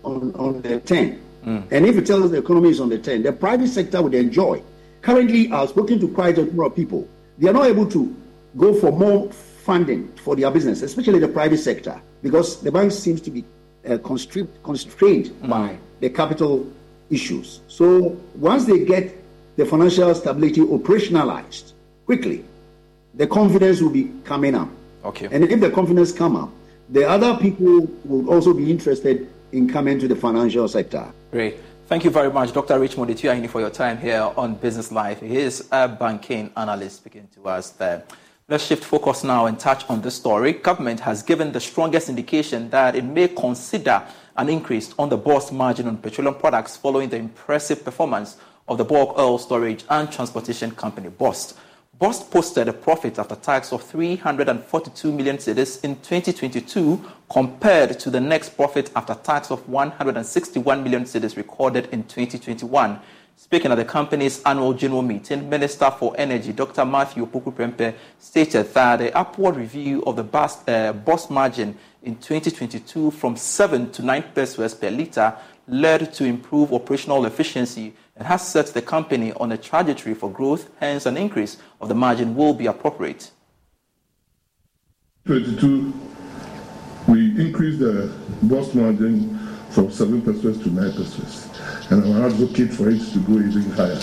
on, 0.05 0.35
on 0.35 0.63
the 0.63 0.81
10. 0.81 1.21
Mm. 1.45 1.69
And 1.71 1.87
if 1.87 1.97
it 1.97 2.07
tells 2.07 2.25
us 2.25 2.31
the 2.31 2.39
economy 2.39 2.71
is 2.71 2.81
on 2.81 2.89
the 2.89 2.99
10, 2.99 3.23
the 3.23 3.33
private 3.33 3.69
sector 3.69 4.03
would 4.03 4.15
enjoy. 4.15 4.63
Currently, 5.03 5.51
I've 5.53 5.69
spoken 5.69 6.01
to 6.01 6.09
quite 6.09 6.39
a 6.39 6.45
number 6.45 6.65
of 6.65 6.75
people. 6.75 7.09
They 7.39 7.49
are 7.49 7.53
not 7.53 7.67
able 7.67 7.87
to 7.91 8.15
go 8.57 8.75
for 8.75 8.91
more 8.91 9.31
funding 9.31 10.11
for 10.17 10.35
their 10.35 10.51
business, 10.51 10.83
especially 10.83 11.19
the 11.19 11.29
private 11.29 11.59
sector, 11.59 12.01
because 12.23 12.61
the 12.63 12.73
bank 12.73 12.93
seems 12.93 13.21
to 13.21 13.31
be 13.31 13.45
uh, 13.89 13.99
constrained, 13.99 14.49
constrained 14.63 15.27
mm. 15.27 15.49
by 15.49 15.79
the 16.01 16.11
capital 16.11 16.71
issues. 17.11 17.61
So 17.69 18.19
once 18.35 18.65
they 18.65 18.85
get 18.85 19.15
the 19.57 19.67
financial 19.67 20.15
stability 20.15 20.61
operationalized 20.61 21.73
quickly, 22.07 22.45
the 23.19 23.27
confidence 23.27 23.83
will 23.83 23.91
be 23.91 24.11
coming 24.25 24.55
up. 24.55 24.69
Okay. 25.05 25.29
And 25.31 25.45
if 25.45 25.61
the 25.61 25.71
confidence 25.71 26.13
come 26.13 26.37
up, 26.37 26.51
the 26.89 27.07
other 27.07 27.37
people 27.37 27.87
will 28.05 28.31
also 28.31 28.55
be 28.55 28.71
interested 28.71 29.29
in 29.53 29.69
coming 29.69 29.99
to 29.99 30.09
the 30.09 30.17
financial 30.17 30.67
sector. 30.69 31.13
Great. 31.33 31.57
Thank 31.87 32.05
you 32.05 32.11
very 32.11 32.31
much, 32.31 32.53
Dr. 32.53 32.79
Richmond 32.79 33.11
Atuahene, 33.11 33.49
for 33.49 33.61
your 33.61 33.71
time 33.71 33.99
here 33.99 34.31
on 34.37 34.55
Business 34.55 34.93
Life. 34.93 35.21
He 35.21 35.37
is 35.37 35.69
a 35.73 35.89
banking 35.89 36.51
analyst 36.57 36.99
speaking 36.99 37.29
to 37.35 37.49
us 37.49 37.71
there. 37.71 38.05
Let's 38.47 38.65
shift 38.65 38.85
focus 38.85 39.25
now 39.25 39.47
and 39.47 39.59
touch 39.59 39.89
on 39.91 40.01
this 40.01 40.15
story. 40.15 40.53
Government 40.53 41.01
has 41.01 41.23
given 41.23 41.53
the 41.53 41.61
strongest 41.61 42.09
indication 42.09 42.71
that 42.71 42.95
it 42.95 43.05
may 43.05 43.29
consider 43.29 44.03
an 44.37 44.49
increase 44.49 44.95
on 44.99 45.09
the 45.09 45.17
BOST 45.17 45.53
margin 45.53 45.89
on 45.89 45.97
petroleum 45.99 46.35
products 46.35 46.77
following 46.77 47.09
the 47.09 47.17
impressive 47.17 47.85
performance 47.85 48.37
of 48.69 48.79
the 48.79 48.85
bulk 48.85 49.19
oil 49.19 49.39
storage 49.39 49.85
and 49.91 50.13
transportation 50.13 50.71
company 50.71 51.09
BOST. 51.09 51.59
BOST 51.99 52.31
posted 52.31 52.69
a 52.69 52.73
profit 52.73 53.19
after 53.19 53.35
tax 53.35 53.73
of 53.73 53.83
342 53.83 55.11
million 55.11 55.37
cedis 55.37 55.83
in 55.83 55.97
2022 55.97 57.05
compared 57.29 57.99
to 57.99 58.09
the 58.09 58.21
next 58.21 58.51
profit 58.51 58.93
after 58.95 59.17
tax 59.17 59.51
of 59.51 59.69
161 59.69 60.85
million 60.85 61.03
cedis 61.03 61.37
recorded 61.37 61.89
in 61.91 62.05
2021. 62.05 63.01
Speaking 63.35 63.73
at 63.73 63.75
the 63.75 63.85
company's 63.85 64.41
annual 64.45 64.75
general 64.75 65.03
meeting, 65.03 65.49
Minister 65.49 65.91
for 65.91 66.15
Energy 66.17 66.53
Dr. 66.53 66.85
Matthew 66.85 67.27
Opoku 67.27 67.53
Prempeh 67.53 67.93
stated 68.21 68.73
that 68.75 68.99
the 68.99 69.17
upward 69.19 69.57
review 69.57 70.01
of 70.05 70.15
the 70.15 70.23
BOST, 70.23 70.69
uh, 70.69 70.93
margin 71.31 71.77
in 72.05 72.15
2022 72.15 73.11
from 73.11 73.37
7 73.37 73.91
to 73.91 74.03
9 74.03 74.23
pesewas 74.37 74.81
per 74.81 74.91
litre 74.91 75.37
led 75.67 76.13
to 76.15 76.25
improved 76.25 76.73
operational 76.73 77.27
efficiency 77.27 77.93
and 78.19 78.27
has 78.27 78.47
set 78.47 78.67
the 78.69 78.83
company 78.83 79.33
on 79.35 79.53
a 79.53 79.57
trajectory 79.57 80.13
for 80.13 80.31
growth, 80.31 80.69
hence 80.81 81.07
an 81.07 81.17
increase 81.17 81.57
of 81.81 81.89
the 81.89 81.95
margin 81.95 82.35
will 82.35 82.53
be 82.53 82.67
appropriate. 82.67 83.31
22, 85.27 85.93
we 87.07 87.41
increased 87.41 87.79
the 87.79 88.13
BOST 88.43 88.75
margin 88.75 89.39
from 89.71 89.89
7% 89.89 90.25
to 90.25 90.69
9%, 90.69 91.91
and 91.93 92.05
I'm 92.05 92.25
advocate 92.25 92.73
for 92.73 92.91
it 92.91 93.01
to 93.13 93.19
go 93.21 93.35
even 93.35 93.71
higher. 93.71 94.01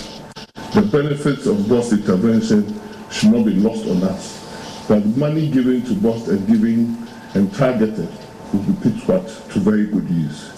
The 0.72 0.88
benefits 0.90 1.46
of 1.46 1.68
BOST 1.68 1.92
intervention 1.92 2.80
should 3.10 3.32
not 3.32 3.44
be 3.44 3.54
lost 3.54 3.86
on 3.88 4.02
us, 4.04 4.86
but 4.88 5.04
money 5.16 5.50
given 5.50 5.84
to 5.84 5.94
BOST 5.94 6.28
and 6.28 6.46
given 6.46 7.06
and 7.34 7.52
targeted 7.54 8.08
will 8.52 8.60
be 8.60 8.90
put 9.00 9.26
to 9.26 9.58
very 9.58 9.86
good 9.86 10.08
use. 10.08 10.55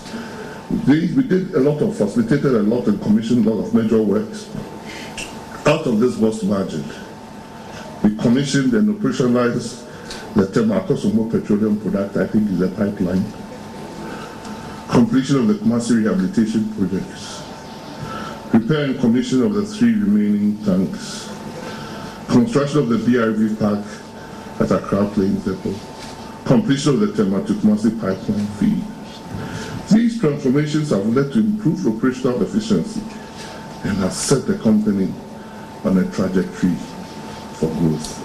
We, 0.70 1.06
did 1.22 1.54
a 1.54 1.60
lot 1.60 1.80
of, 1.80 1.96
facilitated 1.96 2.54
a 2.54 2.62
lot 2.62 2.86
and 2.88 3.00
commissioned 3.00 3.46
a 3.46 3.50
lot 3.50 3.66
of 3.66 3.74
major 3.74 4.02
works. 4.02 4.50
Out 5.64 5.86
of 5.86 5.98
this 5.98 6.16
BOST 6.16 6.44
margin, 6.44 6.84
we 8.02 8.14
commissioned 8.16 8.74
and 8.74 8.94
operationalized 8.94 9.86
the 10.34 10.46
Tema 10.46 10.80
petroleum 10.80 11.80
product, 11.80 12.18
I 12.18 12.26
think 12.26 12.50
is 12.50 12.60
a 12.60 12.68
pipeline. 12.68 13.24
Completion 14.90 15.36
of 15.36 15.48
the 15.48 15.54
Kumasi 15.54 16.04
rehabilitation 16.04 16.70
projects. 16.74 17.42
Repair 18.52 18.84
and 18.84 19.00
commission 19.00 19.42
of 19.42 19.54
the 19.54 19.64
three 19.64 19.94
remaining 19.94 20.62
tanks. 20.64 21.30
Construction 22.28 22.80
of 22.80 22.88
the 22.90 22.96
BRV 22.98 23.58
park 23.58 23.84
at 24.60 24.70
Accra 24.70 25.08
Plains 25.14 25.44
Depot. 25.46 25.74
Completion 26.44 26.94
of 26.94 27.00
the 27.00 27.12
Tema 27.14 27.42
to 27.46 27.54
Kumasi 27.54 27.98
pipeline 27.98 28.46
feed 28.58 28.97
transformations 30.20 30.90
have 30.90 31.06
led 31.06 31.32
to 31.32 31.40
improved 31.40 31.86
operational 31.86 32.42
efficiency 32.42 33.00
and 33.84 33.96
have 33.98 34.12
set 34.12 34.46
the 34.46 34.58
company 34.58 35.12
on 35.84 35.98
a 35.98 36.10
trajectory 36.12 36.74
for 37.54 37.68
growth. 37.74 38.24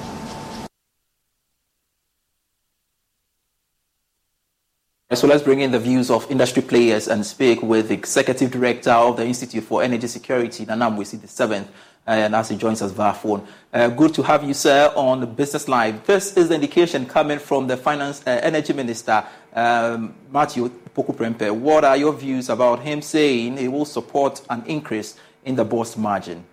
So 5.13 5.27
let's 5.27 5.43
bring 5.43 5.61
in 5.61 5.69
the 5.69 5.79
views 5.79 6.09
of 6.09 6.29
industry 6.31 6.63
players 6.63 7.07
and 7.07 7.23
speak 7.23 7.61
with 7.61 7.89
the 7.89 7.93
Executive 7.93 8.49
Director 8.49 8.89
of 8.89 9.15
the 9.15 9.25
Institute 9.25 9.63
for 9.63 9.83
Energy 9.83 10.07
Security, 10.07 10.65
Nana 10.65 10.89
Amoasi 10.89 11.21
the 11.21 11.27
seventh, 11.27 11.69
and 12.07 12.35
as 12.35 12.49
he 12.49 12.57
joins 12.57 12.81
us 12.81 12.91
via 12.91 13.13
phone. 13.13 13.45
Uh, 13.71 13.89
good 13.89 14.13
to 14.15 14.23
have 14.23 14.43
you, 14.43 14.55
sir, 14.55 14.91
on 14.95 15.33
Business 15.35 15.67
Live. 15.67 16.05
This 16.05 16.35
is 16.35 16.49
the 16.49 16.55
indication 16.55 17.05
coming 17.05 17.37
from 17.37 17.67
the 17.67 17.77
Finance 17.77 18.23
uh, 18.25 18.39
Energy 18.41 18.73
Minister, 18.73 19.23
um, 19.53 20.15
Matthew 20.31 20.69
Opoku 20.69 21.15
Prempeh. 21.15 21.51
What 21.51 21.83
are 21.83 21.97
your 21.97 22.13
views 22.13 22.49
about 22.49 22.79
him 22.79 23.01
saying 23.01 23.57
he 23.57 23.67
will 23.67 23.85
support 23.85 24.41
an 24.49 24.63
increase 24.65 25.17
in 25.45 25.55
the 25.55 25.63
BOST 25.63 25.97
margin? 25.97 26.43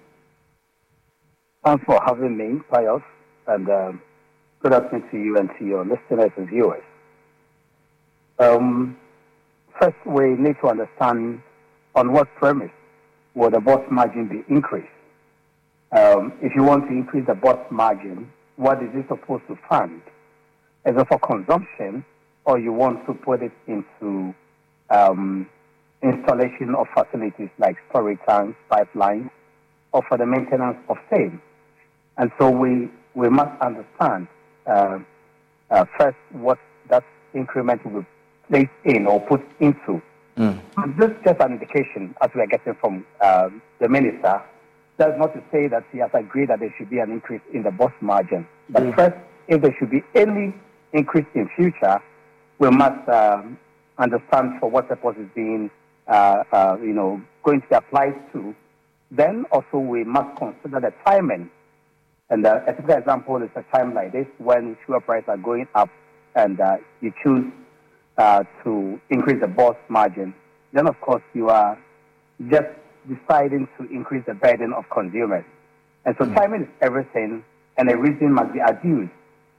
Thanks 1.64 1.84
for 1.84 2.00
having 2.04 2.36
me, 2.36 2.60
Pius, 2.70 3.02
and 3.46 3.68
um, 3.68 4.02
good 4.60 4.72
afternoon 4.72 5.08
to 5.10 5.18
you 5.18 5.38
and 5.38 5.50
to 5.58 5.64
your 5.64 5.84
listeners 5.84 6.30
and 6.36 6.48
viewers. 6.48 6.82
Um, 8.38 8.96
first, 9.78 9.96
we 10.06 10.30
need 10.30 10.56
to 10.62 10.68
understand 10.68 11.42
on 11.94 12.12
what 12.12 12.34
premise 12.36 12.70
will 13.34 13.50
the 13.50 13.60
BOST 13.60 13.90
margin 13.90 14.28
be 14.28 14.42
increased. 14.52 14.88
Um, 15.92 16.32
if 16.40 16.54
you 16.54 16.62
want 16.62 16.88
to 16.88 16.92
increase 16.92 17.26
the 17.26 17.34
BOST 17.34 17.70
margin, 17.70 18.32
what 18.56 18.82
is 18.82 18.88
it 18.94 19.06
supposed 19.08 19.46
to 19.48 19.58
fund? 19.68 20.00
Is 20.86 20.96
it 20.96 21.08
for 21.08 21.18
consumption 21.18 22.04
or 22.44 22.58
you 22.58 22.72
want 22.72 23.04
to 23.06 23.14
put 23.14 23.42
it 23.42 23.52
into 23.66 24.34
um, 24.90 25.48
installation 26.02 26.74
of 26.74 26.86
facilities 26.94 27.50
like 27.58 27.76
storage 27.90 28.18
tanks, 28.26 28.56
pipelines, 28.70 29.30
or 29.92 30.02
for 30.08 30.16
the 30.16 30.26
maintenance 30.26 30.78
of 30.88 30.96
same. 31.12 31.40
And 32.16 32.30
so 32.38 32.50
we, 32.50 32.88
we 33.14 33.28
must 33.28 33.60
understand 33.60 34.28
uh, 34.66 34.98
uh, 35.70 35.84
first 35.98 36.16
what 36.32 36.58
that 36.88 37.04
increment 37.34 37.84
will 37.84 38.00
be 38.00 38.06
placed 38.48 38.96
in 38.96 39.06
or 39.06 39.20
put 39.20 39.42
into. 39.60 40.02
Mm. 40.36 40.60
This 40.98 41.10
is 41.10 41.16
just 41.24 41.40
an 41.40 41.52
indication, 41.52 42.14
as 42.20 42.30
we 42.34 42.40
are 42.40 42.46
getting 42.46 42.74
from 42.80 43.04
uh, 43.20 43.48
the 43.78 43.88
minister. 43.88 44.42
That's 44.96 45.18
not 45.18 45.32
to 45.34 45.42
say 45.50 45.66
that 45.68 45.84
he 45.92 45.98
has 45.98 46.10
agreed 46.12 46.50
that 46.50 46.60
there 46.60 46.74
should 46.76 46.90
be 46.90 46.98
an 46.98 47.10
increase 47.10 47.40
in 47.52 47.62
the 47.62 47.70
BOST 47.70 47.94
margin. 48.00 48.46
But 48.68 48.82
mm. 48.82 48.96
first, 48.96 49.16
if 49.48 49.62
there 49.62 49.74
should 49.78 49.90
be 49.90 50.02
any 50.14 50.54
increase 50.92 51.26
in 51.34 51.48
future, 51.56 52.00
we 52.60 52.70
must 52.70 53.08
um, 53.08 53.58
understand 53.98 54.60
for 54.60 54.70
what 54.70 54.86
purpose 54.86 55.16
is 55.18 55.28
being, 55.34 55.70
uh, 56.06 56.44
uh, 56.52 56.76
you 56.80 56.92
know, 56.92 57.20
going 57.42 57.62
to 57.62 57.66
be 57.66 57.74
applied 57.74 58.14
to. 58.32 58.54
Then 59.10 59.46
also 59.50 59.78
we 59.78 60.04
must 60.04 60.36
consider 60.36 60.78
the 60.78 60.92
timing. 61.04 61.50
And 62.28 62.46
uh, 62.46 62.60
a 62.66 62.72
typical 62.72 62.98
example 62.98 63.42
is 63.42 63.50
a 63.56 63.62
time 63.74 63.94
like 63.94 64.12
this 64.12 64.26
when 64.38 64.76
fuel 64.84 65.00
prices 65.00 65.28
are 65.28 65.38
going 65.38 65.66
up 65.74 65.88
and 66.36 66.60
uh, 66.60 66.76
you 67.00 67.12
choose 67.24 67.50
uh, 68.18 68.44
to 68.62 69.00
increase 69.08 69.40
the 69.40 69.48
boss 69.48 69.76
margin. 69.88 70.34
Then 70.72 70.86
of 70.86 71.00
course 71.00 71.22
you 71.34 71.48
are 71.48 71.78
just 72.50 72.68
deciding 73.08 73.68
to 73.78 73.90
increase 73.90 74.24
the 74.26 74.34
burden 74.34 74.74
of 74.74 74.84
consumers. 74.90 75.44
And 76.04 76.14
so 76.18 76.26
mm. 76.26 76.34
timing 76.36 76.62
is 76.62 76.68
everything 76.82 77.42
and 77.78 77.90
a 77.90 77.96
reason 77.96 78.34
must 78.34 78.52
be 78.52 78.60
adduced 78.60 79.12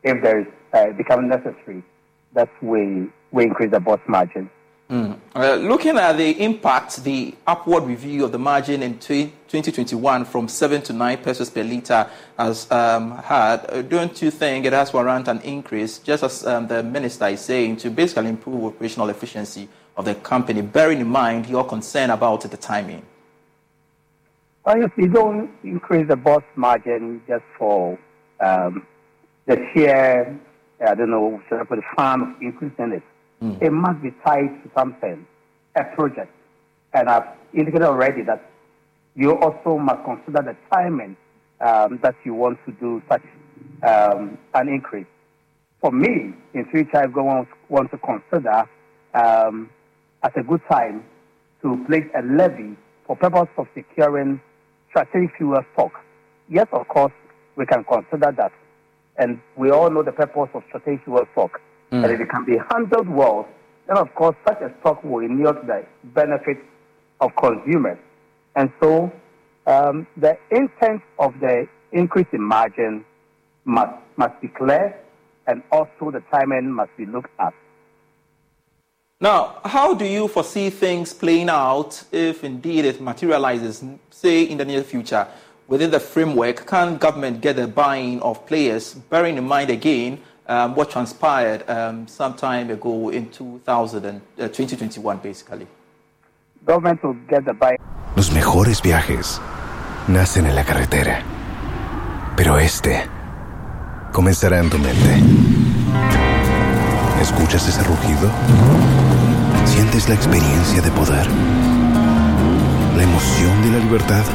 if 0.03 0.21
there 0.23 0.41
is 0.41 0.47
uh, 0.71 0.91
becoming 0.95 1.27
necessary 1.27 1.83
that's 2.33 2.51
we 2.61 3.07
we 3.31 3.43
increase 3.45 3.71
the 3.71 3.79
boss 3.79 3.99
margin. 4.07 4.49
Mm. 4.91 5.17
Uh, 5.33 5.55
looking 5.55 5.97
at 5.97 6.17
the 6.17 6.31
impact, 6.43 7.01
the 7.05 7.33
upward 7.47 7.85
review 7.85 8.25
of 8.25 8.33
the 8.33 8.37
margin 8.37 8.83
in 8.83 8.99
2021 8.99 10.25
from 10.25 10.49
7 10.49 10.81
to 10.81 10.91
9 10.91 11.17
pesewas 11.19 11.49
per 11.49 11.63
litre 11.63 12.09
has 12.37 12.69
um, 12.69 13.11
had, 13.19 13.65
uh, 13.69 13.81
don't 13.83 14.21
you 14.21 14.29
think 14.29 14.65
it 14.65 14.73
has 14.73 14.91
warrant 14.91 15.29
an 15.29 15.39
increase, 15.43 15.99
just 15.99 16.23
as 16.23 16.45
um, 16.45 16.67
the 16.67 16.83
minister 16.83 17.25
is 17.27 17.39
saying, 17.39 17.77
to 17.77 17.89
basically 17.89 18.27
improve 18.27 18.65
operational 18.65 19.07
efficiency 19.07 19.69
of 19.95 20.03
the 20.03 20.15
company, 20.15 20.61
bearing 20.61 20.99
in 20.99 21.07
mind 21.07 21.47
your 21.47 21.63
concern 21.63 22.09
about 22.09 22.41
the 22.41 22.57
timing? 22.57 23.05
Well, 24.65 24.83
if 24.83 24.91
you 24.97 25.07
don't 25.07 25.49
increase 25.63 26.09
the 26.09 26.17
boss 26.17 26.43
margin 26.57 27.21
just 27.29 27.45
for 27.57 27.97
um, 28.41 28.85
the 29.45 29.65
sheer 29.73 30.37
I 30.85 30.95
don't 30.95 31.11
know, 31.11 31.41
should 31.47 31.59
I 31.59 31.63
put 31.63 31.79
a 31.79 31.95
fan 31.95 32.21
of 32.21 32.27
increasing 32.41 32.93
it? 32.93 33.03
Mm. 33.41 33.61
It 33.61 33.71
must 33.71 34.01
be 34.01 34.11
tied 34.25 34.63
to 34.63 34.71
something, 34.75 35.25
a 35.75 35.83
project. 35.95 36.31
And 36.93 37.09
I've 37.09 37.27
indicated 37.53 37.83
already 37.83 38.23
that 38.23 38.49
you 39.15 39.37
also 39.37 39.77
must 39.77 40.03
consider 40.03 40.41
the 40.41 40.55
timing 40.73 41.15
um, 41.59 41.99
that 42.01 42.15
you 42.23 42.33
want 42.33 42.59
to 42.65 42.71
do 42.73 43.01
such 43.09 43.23
um, 43.83 44.37
an 44.53 44.67
increase. 44.69 45.05
For 45.79 45.91
me, 45.91 46.33
in 46.53 46.65
future, 46.71 47.03
if 47.03 47.13
going 47.13 47.47
want 47.69 47.91
to 47.91 47.97
consider 47.97 48.65
um, 49.13 49.69
as 50.23 50.31
a 50.35 50.43
good 50.43 50.61
time 50.69 51.03
to 51.61 51.83
place 51.87 52.05
a 52.15 52.21
levy 52.21 52.75
for 53.05 53.15
purpose 53.15 53.49
of 53.57 53.67
securing 53.73 54.41
strategic 54.89 55.35
fuel 55.37 55.63
stock. 55.73 55.91
Yes, 56.49 56.67
of 56.71 56.87
course, 56.87 57.13
we 57.55 57.65
can 57.65 57.83
consider 57.83 58.31
that. 58.31 58.51
And 59.21 59.39
we 59.55 59.69
all 59.69 59.91
know 59.91 60.01
the 60.01 60.11
purpose 60.11 60.49
of 60.55 60.63
strategic 60.69 61.03
stock. 61.33 61.61
Mm. 61.91 62.03
And 62.03 62.11
if 62.11 62.19
it 62.19 62.29
can 62.29 62.43
be 62.43 62.57
handled 62.71 63.07
well, 63.07 63.47
then 63.87 63.97
of 63.97 64.13
course 64.15 64.35
such 64.47 64.59
a 64.61 64.73
stock 64.79 65.03
will 65.03 65.23
inure 65.23 65.53
to 65.53 65.65
the 65.73 65.85
benefit 66.03 66.57
of 67.19 67.29
consumers. 67.35 67.99
And 68.55 68.71
so 68.81 69.11
um, 69.67 70.07
the 70.17 70.39
intent 70.49 71.03
of 71.19 71.39
the 71.39 71.67
increase 71.91 72.25
in 72.33 72.41
margin 72.41 73.05
must, 73.63 73.93
must 74.17 74.41
be 74.41 74.47
clear 74.47 74.97
and 75.45 75.61
also 75.71 76.09
the 76.09 76.23
timing 76.31 76.71
must 76.71 76.95
be 76.97 77.05
looked 77.05 77.29
at. 77.39 77.53
Now, 79.19 79.59
how 79.63 79.93
do 79.93 80.03
you 80.03 80.27
foresee 80.29 80.71
things 80.71 81.13
playing 81.13 81.49
out 81.49 82.03
if 82.11 82.43
indeed 82.43 82.85
it 82.85 82.99
materializes, 82.99 83.83
say, 84.09 84.45
in 84.45 84.57
the 84.57 84.65
near 84.65 84.81
future? 84.81 85.27
Within 85.71 85.89
the 85.89 86.01
framework, 86.01 86.65
can 86.67 86.97
government 86.97 87.39
get 87.39 87.55
the 87.55 87.65
buying 87.65 88.21
of 88.21 88.45
players, 88.45 88.93
bearing 89.09 89.37
in 89.37 89.45
mind 89.45 89.69
again 89.69 90.19
um, 90.45 90.75
what 90.75 90.91
transpired 90.91 91.63
um, 91.69 92.05
some 92.09 92.33
time 92.33 92.69
ago 92.69 93.07
in 93.07 93.29
2000 93.29 94.03
and, 94.03 94.21
uh, 94.37 94.49
2021, 94.49 95.19
basically? 95.19 95.65
Government 96.65 97.01
will 97.01 97.13
get 97.29 97.45
the 97.45 97.53
buy. 97.53 97.77
Los 98.17 98.33
mejores 98.33 98.81
viajes 98.81 99.39
nacen 100.09 100.45
en 100.45 100.55
la 100.55 100.65
carretera, 100.65 101.23
pero 102.35 102.57
este 102.59 103.07
comenzará 104.11 104.59
en 104.59 104.69
tu 104.69 104.77
mente. 104.77 105.23
¿Escuchas 107.21 107.65
ese 107.65 107.81
rugido? 107.83 108.29
¿Sientes 109.63 110.09
la 110.09 110.15
experiencia 110.15 110.81
de 110.81 110.91
poder? 110.91 111.27
¿La 112.97 113.03
emoción 113.03 113.61
de 113.61 113.71
la 113.71 113.77
libertad? 113.77 114.25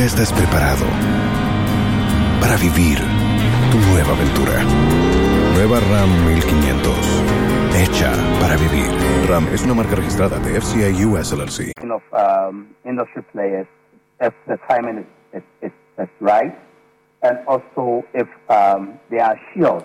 Ya 0.00 0.06
estás 0.06 0.32
preparado 0.32 0.86
para 2.40 2.56
vivir 2.56 2.96
tu 3.70 3.76
nueva 3.92 4.16
aventura. 4.16 4.64
Nueva 5.52 5.78
RAM 5.78 6.08
1500. 6.24 6.96
Hecha 7.76 8.10
para 8.40 8.56
vivir. 8.56 8.88
RAM 9.28 9.46
es 9.52 9.62
una 9.62 9.74
marca 9.74 9.96
registrada 9.96 10.38
de 10.38 10.58
FCA 10.58 10.88
US 11.06 11.32
LLC. 11.34 11.74
Of, 11.84 12.02
um, 12.14 12.74
industry 12.86 13.20
players, 13.30 13.66
if 14.22 14.32
the 14.46 14.56
timing 14.70 15.04
is, 15.34 15.42
is, 15.60 15.72
is, 15.98 16.08
right, 16.20 16.56
and 17.22 17.38
also 17.46 18.02
if 18.14 18.28
um, 18.48 18.98
they 19.10 19.20
are 19.20 19.36
assured 19.36 19.84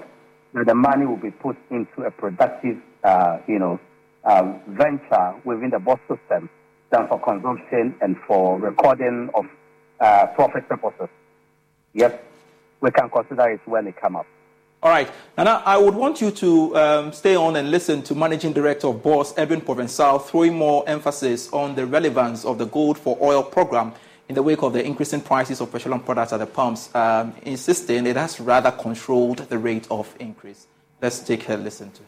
that 0.54 0.66
the 0.66 0.76
money 0.76 1.06
will 1.06 1.20
be 1.22 1.32
put 1.32 1.58
into 1.70 2.04
a 2.08 2.12
productive 2.12 2.78
uh, 3.04 3.40
you 3.50 3.60
know, 3.60 3.78
uh, 4.24 4.44
venture 4.70 5.36
within 5.44 5.72
the 5.72 5.80
BOS 5.80 6.00
system 6.08 6.50
than 6.92 7.06
for 7.10 7.20
consumption 7.20 7.94
and 8.00 8.16
for 8.26 8.58
recording 8.62 9.30
of 9.34 9.44
uh, 10.00 10.28
profit 10.28 10.68
purposes. 10.68 11.10
Yes, 11.94 12.14
we 12.82 12.92
can 12.92 13.10
consider 13.10 13.50
it 13.50 13.62
when 13.66 13.88
it 13.88 14.00
comes 14.00 14.18
up. 14.18 14.28
All 14.84 14.92
right. 14.92 15.10
And 15.38 15.50
I, 15.50 15.78
would 15.78 15.96
want 15.96 16.22
you 16.22 16.30
to 16.30 16.78
um, 16.78 17.12
stay 17.12 17.36
on 17.36 17.56
and 17.56 17.72
listen 17.72 18.04
to 18.04 18.14
Managing 18.14 18.54
Director 18.54 18.88
of 18.88 19.02
BOS, 19.02 19.34
Edwin 19.36 19.62
Provençal, 19.62 20.24
throwing 20.24 20.56
more 20.56 20.88
emphasis 20.88 21.52
on 21.52 21.74
the 21.74 21.88
relevance 21.88 22.46
of 22.46 22.60
the 22.60 22.66
Gold 22.66 23.00
for 23.00 23.18
Oil 23.20 23.42
program 23.42 23.94
in 24.30 24.36
the 24.36 24.44
wake 24.44 24.62
of 24.62 24.74
the 24.74 24.86
increasing 24.86 25.22
prices 25.22 25.60
of 25.60 25.72
petroleum 25.72 26.02
products 26.04 26.34
at 26.34 26.38
the 26.38 26.46
pumps, 26.46 26.94
um, 26.94 27.34
insisting 27.44 28.06
it 28.06 28.16
has 28.16 28.40
rather 28.40 28.70
controlled 28.70 29.40
the 29.50 29.58
rate 29.58 29.88
of 29.90 30.14
increase. 30.20 30.68
Let's 31.02 31.20
take 31.20 31.50
a 31.50 31.56
listen 31.56 31.90
to 31.92 32.02
him. 32.02 32.08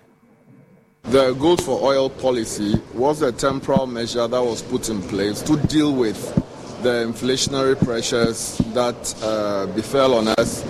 The 1.12 1.34
Gold 1.34 1.64
for 1.64 1.82
Oil 1.82 2.10
policy 2.10 2.82
was 2.94 3.22
a 3.24 3.32
temporal 3.32 3.88
measure 3.88 4.28
that 4.28 4.44
was 4.44 4.62
put 4.62 4.90
in 4.90 5.02
place 5.02 5.42
to 5.42 5.58
deal 5.58 5.94
with 5.96 6.18
the 6.82 7.06
inflationary 7.06 7.78
pressures 7.84 8.58
that 8.74 9.16
uh, 9.24 9.66
befell 9.68 10.14
on 10.14 10.28
us 10.28 10.64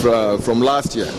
fr- 0.00 0.36
from 0.42 0.60
last 0.60 0.94
year. 0.94 1.10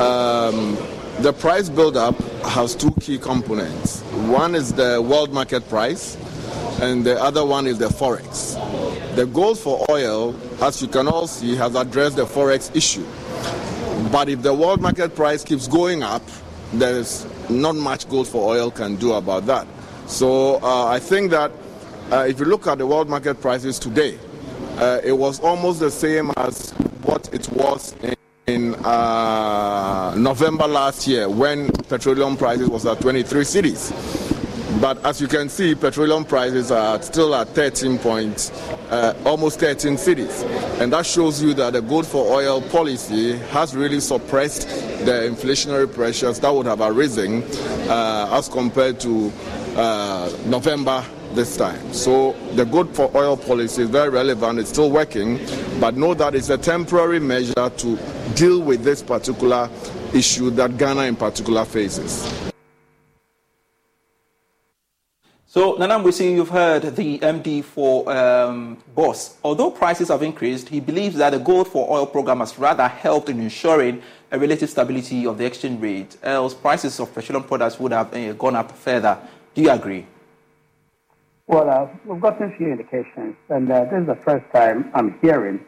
Um, 0.00 0.76
the 1.20 1.32
price 1.32 1.68
build-up 1.68 2.18
has 2.42 2.74
two 2.74 2.92
key 3.00 3.18
components. 3.18 4.02
One 4.28 4.54
is 4.54 4.72
the 4.72 5.02
world 5.02 5.32
market 5.32 5.68
price, 5.68 6.16
and 6.80 7.04
the 7.04 7.20
other 7.20 7.44
one 7.44 7.66
is 7.66 7.78
the 7.78 7.88
forex. 7.88 8.54
The 9.16 9.26
gold 9.26 9.58
for 9.58 9.84
oil, 9.90 10.36
as 10.62 10.82
you 10.82 10.88
can 10.88 11.08
all 11.08 11.26
see, 11.26 11.56
has 11.56 11.74
addressed 11.74 12.16
the 12.16 12.26
forex 12.26 12.74
issue. 12.76 13.06
But 14.12 14.28
if 14.28 14.42
the 14.42 14.52
world 14.52 14.80
market 14.80 15.16
price 15.16 15.42
keeps 15.42 15.66
going 15.66 16.02
up, 16.02 16.22
there's 16.72 17.26
not 17.48 17.76
much 17.76 18.08
gold 18.08 18.28
for 18.28 18.54
oil 18.54 18.70
can 18.70 18.96
do 18.96 19.14
about 19.14 19.46
that. 19.46 19.66
So 20.06 20.56
uh, 20.62 20.86
I 20.86 20.98
think 21.00 21.30
that 21.30 21.50
uh, 22.12 22.26
if 22.28 22.38
you 22.38 22.44
look 22.44 22.66
at 22.66 22.78
the 22.78 22.86
world 22.86 23.08
market 23.08 23.40
prices 23.40 23.78
today, 23.78 24.18
uh, 24.78 25.00
it 25.02 25.12
was 25.12 25.40
almost 25.40 25.80
the 25.80 25.90
same 25.90 26.30
as 26.36 26.70
what 27.02 27.32
it 27.32 27.48
was 27.50 27.94
in, 28.02 28.14
in 28.46 28.74
uh, 28.84 30.14
November 30.16 30.66
last 30.66 31.06
year 31.06 31.28
when 31.28 31.70
petroleum 31.88 32.36
prices 32.36 32.68
was 32.68 32.86
at 32.86 33.00
23 33.00 33.42
cedis. 33.42 33.92
But 34.80 35.02
as 35.06 35.22
you 35.22 35.26
can 35.26 35.48
see, 35.48 35.74
petroleum 35.74 36.24
prices 36.26 36.70
are 36.70 37.00
still 37.00 37.34
at 37.34 37.48
13 37.48 37.98
points, 37.98 38.50
uh, 38.90 39.16
almost 39.24 39.58
13 39.58 39.94
cedis. 39.94 40.44
And 40.80 40.92
that 40.92 41.06
shows 41.06 41.42
you 41.42 41.54
that 41.54 41.72
the 41.72 41.80
gold 41.80 42.06
for 42.06 42.30
oil 42.30 42.60
policy 42.60 43.38
has 43.38 43.74
really 43.74 44.00
suppressed 44.00 44.68
the 45.06 45.26
inflationary 45.30 45.92
pressures 45.92 46.38
that 46.40 46.54
would 46.54 46.66
have 46.66 46.82
arisen 46.82 47.42
uh, 47.88 48.28
as 48.32 48.48
compared 48.50 49.00
to 49.00 49.32
uh, 49.76 50.30
November 50.44 51.02
this 51.36 51.56
time. 51.56 51.92
So 51.92 52.32
the 52.54 52.64
gold 52.64 52.94
for 52.96 53.10
oil 53.14 53.36
policy 53.36 53.82
is 53.82 53.90
very 53.90 54.08
relevant, 54.08 54.58
it's 54.58 54.70
still 54.70 54.90
working, 54.90 55.38
but 55.78 55.96
know 55.96 56.14
that 56.14 56.34
it's 56.34 56.48
a 56.48 56.58
temporary 56.58 57.20
measure 57.20 57.70
to 57.70 57.98
deal 58.34 58.60
with 58.60 58.82
this 58.82 59.02
particular 59.02 59.70
issue 60.12 60.50
that 60.50 60.76
Ghana 60.78 61.02
in 61.02 61.16
particular 61.16 61.64
faces. 61.64 62.32
So, 65.48 65.76
Nana 65.76 65.98
Amoasi, 65.98 66.34
you've 66.34 66.50
heard 66.50 66.82
the 66.82 67.18
MD 67.18 67.64
for 67.64 68.12
um, 68.12 68.76
BOS. 68.94 69.38
Although 69.42 69.70
prices 69.70 70.08
have 70.08 70.22
increased, 70.22 70.68
he 70.68 70.80
believes 70.80 71.16
that 71.16 71.30
the 71.30 71.38
gold 71.38 71.68
for 71.68 71.90
oil 71.90 72.04
program 72.04 72.40
has 72.40 72.58
rather 72.58 72.86
helped 72.86 73.30
in 73.30 73.40
ensuring 73.40 74.02
a 74.30 74.38
relative 74.38 74.68
stability 74.68 75.26
of 75.26 75.38
the 75.38 75.46
exchange 75.46 75.80
rate, 75.80 76.16
else 76.22 76.52
prices 76.52 77.00
of 77.00 77.14
petroleum 77.14 77.44
products 77.44 77.80
would 77.80 77.92
have 77.92 78.12
uh, 78.12 78.34
gone 78.34 78.54
up 78.54 78.70
further. 78.72 79.16
Do 79.54 79.62
you 79.62 79.70
agree? 79.70 80.06
Well, 81.48 81.70
uh, 81.70 81.86
we've 82.04 82.20
gotten 82.20 82.50
a 82.52 82.56
few 82.56 82.72
indications, 82.72 83.36
and 83.50 83.70
uh, 83.70 83.84
this 83.84 84.00
is 84.00 84.06
the 84.08 84.18
first 84.24 84.44
time 84.52 84.90
I'm 84.94 85.16
hearing 85.20 85.60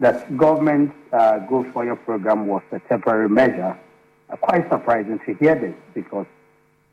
that 0.00 0.34
government 0.38 0.90
uh, 1.12 1.40
gold 1.40 1.66
for 1.74 1.86
oil 1.86 1.96
program 1.96 2.46
was 2.46 2.62
a 2.72 2.80
temporary 2.88 3.28
measure. 3.28 3.78
Uh, 4.30 4.36
quite 4.36 4.70
surprising 4.70 5.20
to 5.26 5.34
hear 5.34 5.54
this 5.54 5.74
because 5.92 6.24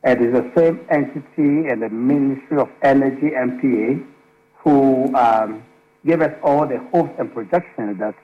it 0.03 0.21
is 0.21 0.33
the 0.33 0.51
same 0.53 0.85
entity 0.89 1.69
and 1.69 1.81
the 1.81 1.87
Ministry 1.87 2.57
of 2.57 2.69
Energy, 2.81 3.31
NPA, 3.31 4.05
who 4.57 5.15
um, 5.15 5.63
gave 6.05 6.19
us 6.19 6.37
all 6.43 6.67
the 6.67 6.79
hopes 6.91 7.13
and 7.17 7.33
projections 7.33 7.97
that 7.99 8.15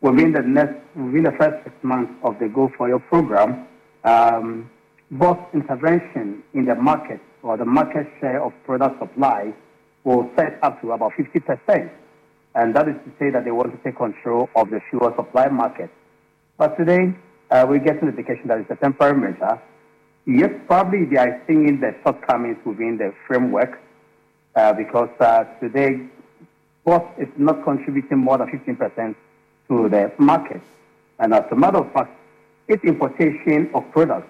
within 0.00 0.32
the 0.32 0.42
next, 0.42 0.74
within 0.96 1.22
the 1.22 1.36
first 1.38 1.62
six 1.62 1.76
months 1.82 2.12
of 2.24 2.36
the 2.40 2.48
Gold 2.48 2.72
for 2.76 2.90
Oil 2.90 2.98
program, 2.98 3.68
um, 4.02 4.68
both 5.12 5.38
intervention 5.54 6.42
in 6.52 6.64
the 6.64 6.74
market 6.74 7.20
or 7.42 7.56
the 7.56 7.64
market 7.64 8.06
share 8.20 8.42
of 8.42 8.52
product 8.64 8.98
supply 8.98 9.52
will 10.04 10.30
set 10.36 10.58
up 10.62 10.80
to 10.80 10.92
about 10.92 11.12
50%. 11.12 11.90
And 12.54 12.74
that 12.76 12.88
is 12.88 12.94
to 13.04 13.10
say 13.18 13.30
that 13.30 13.44
they 13.44 13.50
want 13.50 13.72
to 13.72 13.78
take 13.82 13.96
control 13.96 14.48
of 14.56 14.70
the 14.70 14.80
fuel 14.90 15.12
supply 15.16 15.48
market. 15.48 15.90
But 16.58 16.76
today, 16.76 17.14
uh, 17.50 17.66
we 17.68 17.78
get 17.78 18.02
an 18.02 18.08
indication 18.08 18.48
that 18.48 18.58
it's 18.58 18.70
a 18.70 18.76
temporary 18.76 19.18
measure 19.18 19.60
Yes, 20.24 20.50
probably 20.68 21.04
they 21.04 21.16
are 21.16 21.42
seeing 21.48 21.80
the 21.80 21.96
shortcomings 22.04 22.58
within 22.64 22.96
the 22.96 23.12
framework 23.26 23.80
uh, 24.54 24.72
because 24.72 25.08
uh, 25.18 25.42
today 25.58 26.06
BOS 26.84 27.02
is 27.18 27.26
not 27.36 27.64
contributing 27.64 28.18
more 28.18 28.38
than 28.38 28.46
15% 28.46 29.16
to 29.68 29.88
the 29.88 30.12
market. 30.18 30.60
And 31.18 31.34
as 31.34 31.42
a 31.50 31.56
matter 31.56 31.78
of 31.78 31.92
fact, 31.92 32.16
its 32.68 32.84
importation 32.84 33.70
of 33.74 33.90
products 33.90 34.28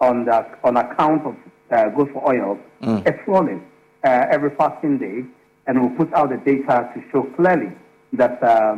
on, 0.00 0.26
the, 0.26 0.46
on 0.62 0.76
account 0.76 1.26
of 1.26 1.34
uh, 1.72 1.88
goods 1.90 2.10
for 2.12 2.28
oil 2.28 2.58
mm. 2.82 3.06
is 3.08 3.20
falling 3.24 3.64
uh, 4.04 4.26
every 4.30 4.50
passing 4.50 4.98
day. 4.98 5.24
And 5.66 5.80
we'll 5.80 5.96
put 5.96 6.12
out 6.14 6.30
the 6.30 6.38
data 6.38 6.90
to 6.94 7.02
show 7.10 7.22
clearly 7.36 7.72
that 8.14 8.42
uh, 8.42 8.76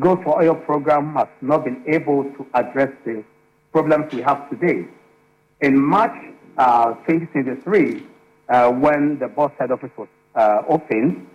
goods 0.00 0.22
for 0.24 0.42
oil 0.42 0.54
program 0.54 1.14
has 1.14 1.28
not 1.42 1.64
been 1.64 1.82
able 1.86 2.24
to 2.24 2.46
address 2.54 2.90
the 3.04 3.22
problems 3.72 4.12
we 4.12 4.22
have 4.22 4.48
today. 4.48 4.86
In 5.60 5.78
March 5.78 6.16
uh, 6.56 6.94
2023, 7.06 8.02
uh, 8.48 8.70
when 8.70 9.18
the 9.18 9.28
BOS 9.28 9.52
head 9.58 9.70
office 9.70 9.90
was 9.96 10.08
uh, 10.34 10.62
opened, 10.68 11.26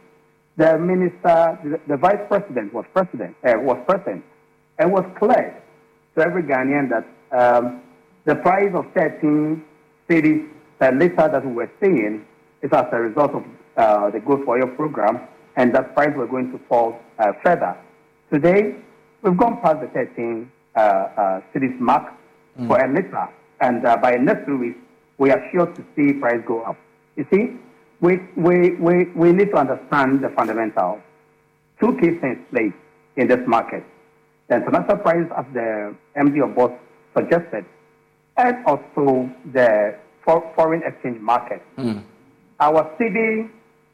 the 0.58 0.78
minister, 0.78 1.58
the, 1.64 1.80
the, 1.88 1.98
vice 1.98 2.20
president 2.28 2.74
was 2.74 2.86
president, 2.94 3.36
uh, 3.44 3.54
was 3.58 3.78
present, 3.88 4.24
and 4.80 4.92
was 4.92 5.06
clear 5.18 5.62
to 6.16 6.24
every 6.24 6.44
Ghanaian 6.44 6.90
that 6.90 7.06
um, 7.38 7.82
The 8.26 8.36
price 8.36 8.70
of 8.76 8.86
13 8.94 9.64
cedis 10.08 10.48
per 10.82 10.92
liter 10.92 11.30
that 11.30 11.46
we 11.46 11.54
were 11.54 11.72
seeing 11.80 12.26
is 12.64 12.72
as 12.74 12.86
a 12.92 13.00
result 13.00 13.32
of 13.36 13.44
uh, 13.78 14.10
the 14.10 14.20
Gold 14.20 14.44
for 14.46 14.58
Oil 14.58 14.68
program, 14.76 15.22
and 15.56 15.74
that 15.76 15.94
price 15.94 16.14
was 16.18 16.28
going 16.32 16.52
to 16.52 16.60
fall 16.68 17.00
uh, 17.20 17.34
further. 17.44 17.78
Today, 18.34 18.76
we've 19.22 19.38
gone 19.38 19.62
past 19.62 19.80
the 19.82 19.88
13 19.90 20.52
uh, 20.76 20.80
uh, 20.80 21.42
cedis 21.54 21.80
mark 21.80 22.12
mm. 22.60 22.68
for 22.68 22.84
a 22.84 22.92
liter, 22.92 23.30
and 23.60 23.86
uh, 23.86 23.96
by 23.98 24.14
next 24.16 24.50
week, 24.50 24.76
we 25.20 25.30
are 25.30 25.42
sure 25.52 25.68
to 25.68 25.86
see 25.96 26.14
price 26.14 26.42
go 26.48 26.64
up. 26.64 26.78
You 27.16 27.28
see, 27.32 27.58
we, 28.00 28.18
we, 28.36 28.72
we, 28.78 29.06
we 29.16 29.32
need 29.34 29.52
to 29.52 29.58
understand 29.58 30.24
the 30.24 30.30
fundamentals. 30.30 31.00
Two 31.80 31.96
key 32.00 32.18
things 32.18 32.40
play 32.50 32.74
in 33.18 33.28
this 33.28 33.46
market. 33.46 33.84
The 34.48 34.56
international 34.56 34.98
price, 34.98 35.30
as 35.38 35.46
the 35.54 35.96
MD 36.18 36.44
of 36.44 36.56
BOST 36.56 36.74
suggested, 37.16 37.66
and 38.38 38.66
also 38.66 39.30
the 39.54 39.96
for 40.24 40.52
foreign 40.56 40.84
exchange 40.84 41.20
market. 41.20 41.62
Mm. 41.78 42.04
Our 42.60 42.84
cedi 42.98 43.50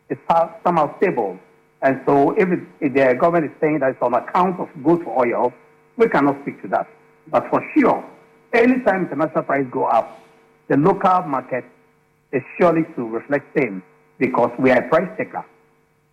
is 0.10 0.18
somehow 0.64 0.96
stable. 0.98 1.40
And 1.82 2.02
so 2.06 2.32
if, 2.32 2.50
it, 2.50 2.60
if, 2.82 2.94
the 2.94 3.16
government 3.20 3.52
is 3.52 3.58
saying 3.62 3.80
that 3.80 3.92
it's 3.92 4.02
on 4.02 4.14
account 4.14 4.60
of 4.60 4.70
good 4.84 5.06
oil, 5.08 5.54
we 5.96 6.08
cannot 6.10 6.42
speak 6.42 6.62
to 6.64 6.68
that. 6.70 6.88
But 7.28 7.50
for 7.50 7.64
sure, 7.78 8.04
anytime 8.54 9.06
international 9.06 9.44
price 9.44 9.66
go 9.72 9.86
up, 9.86 10.20
the 10.68 10.78
local 10.78 11.22
market 11.24 11.66
is 12.32 12.42
surely 12.60 12.84
to 12.96 13.08
reflect 13.08 13.46
same 13.58 13.84
because 14.18 14.52
we 14.60 14.72
are 14.72 14.84
a 14.84 14.90
price 14.90 15.10
taker. 15.18 15.46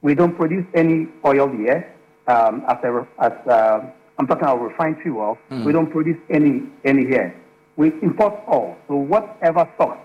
We 0.03 0.15
don't 0.15 0.37
produce 0.37 0.67
any 0.75 1.09
oil 1.25 1.49
here. 1.49 1.91
Um, 2.27 2.65
as, 2.69 2.77
a, 2.85 3.07
as 3.19 3.33
uh, 3.49 3.91
I'm 4.19 4.27
talking 4.27 4.45
about 4.45 4.61
refined 4.61 4.97
fuel, 5.03 5.39
mm. 5.51 5.65
we 5.65 5.73
don't 5.73 5.91
produce 5.91 6.19
any 6.31 6.63
any 6.85 7.05
here. 7.07 7.35
We 7.77 7.89
import 8.03 8.35
all. 8.47 8.77
So 8.89 8.97
whatever 8.97 9.69
source 9.77 9.99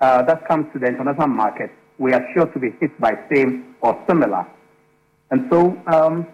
uh, 0.00 0.22
that 0.22 0.46
comes 0.48 0.72
to 0.72 0.78
the 0.78 0.86
international 0.86 1.28
market, 1.28 1.70
we 1.98 2.12
are 2.12 2.26
sure 2.34 2.46
to 2.46 2.58
be 2.58 2.70
hit 2.80 2.98
by 3.00 3.12
same 3.32 3.76
or 3.80 4.02
similar. 4.08 4.46
And 5.30 5.46
so 5.50 5.80
um, 5.86 6.26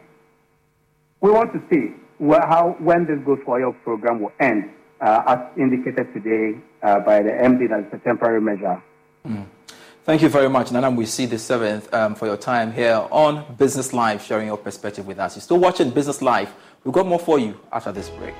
we 1.20 1.30
want 1.30 1.52
to 1.52 1.62
see 1.70 1.94
how 2.30 2.76
when 2.78 3.06
this 3.06 3.18
Gold 3.24 3.40
for 3.44 3.60
Oil 3.60 3.72
program 3.84 4.20
will 4.20 4.32
end, 4.40 4.70
uh, 5.00 5.22
as 5.26 5.38
indicated 5.58 6.12
today 6.14 6.58
uh, 6.82 7.00
by 7.00 7.22
the 7.22 7.30
MD 7.30 7.68
that 7.68 7.80
it's 7.80 7.94
a 7.94 7.98
temporary 7.98 8.40
measure. 8.40 8.82
Mm. 9.26 9.46
Thank 10.04 10.22
you 10.22 10.28
very 10.28 10.48
much, 10.48 10.68
Nanam. 10.68 10.94
We 10.94 11.04
see 11.04 11.26
the 11.26 11.38
seventh 11.38 11.92
um, 11.92 12.14
for 12.14 12.26
your 12.26 12.36
time 12.36 12.72
here 12.72 13.06
on 13.10 13.56
Business 13.56 13.92
Live, 13.92 14.22
sharing 14.22 14.46
your 14.46 14.56
perspective 14.56 15.04
with 15.04 15.18
us. 15.18 15.34
You're 15.34 15.42
still 15.42 15.58
watching 15.58 15.90
Business 15.90 16.22
Live. 16.22 16.54
We've 16.84 16.94
got 16.94 17.06
more 17.06 17.18
for 17.18 17.40
you 17.40 17.58
after 17.72 17.90
this 17.90 18.08
break. 18.10 18.34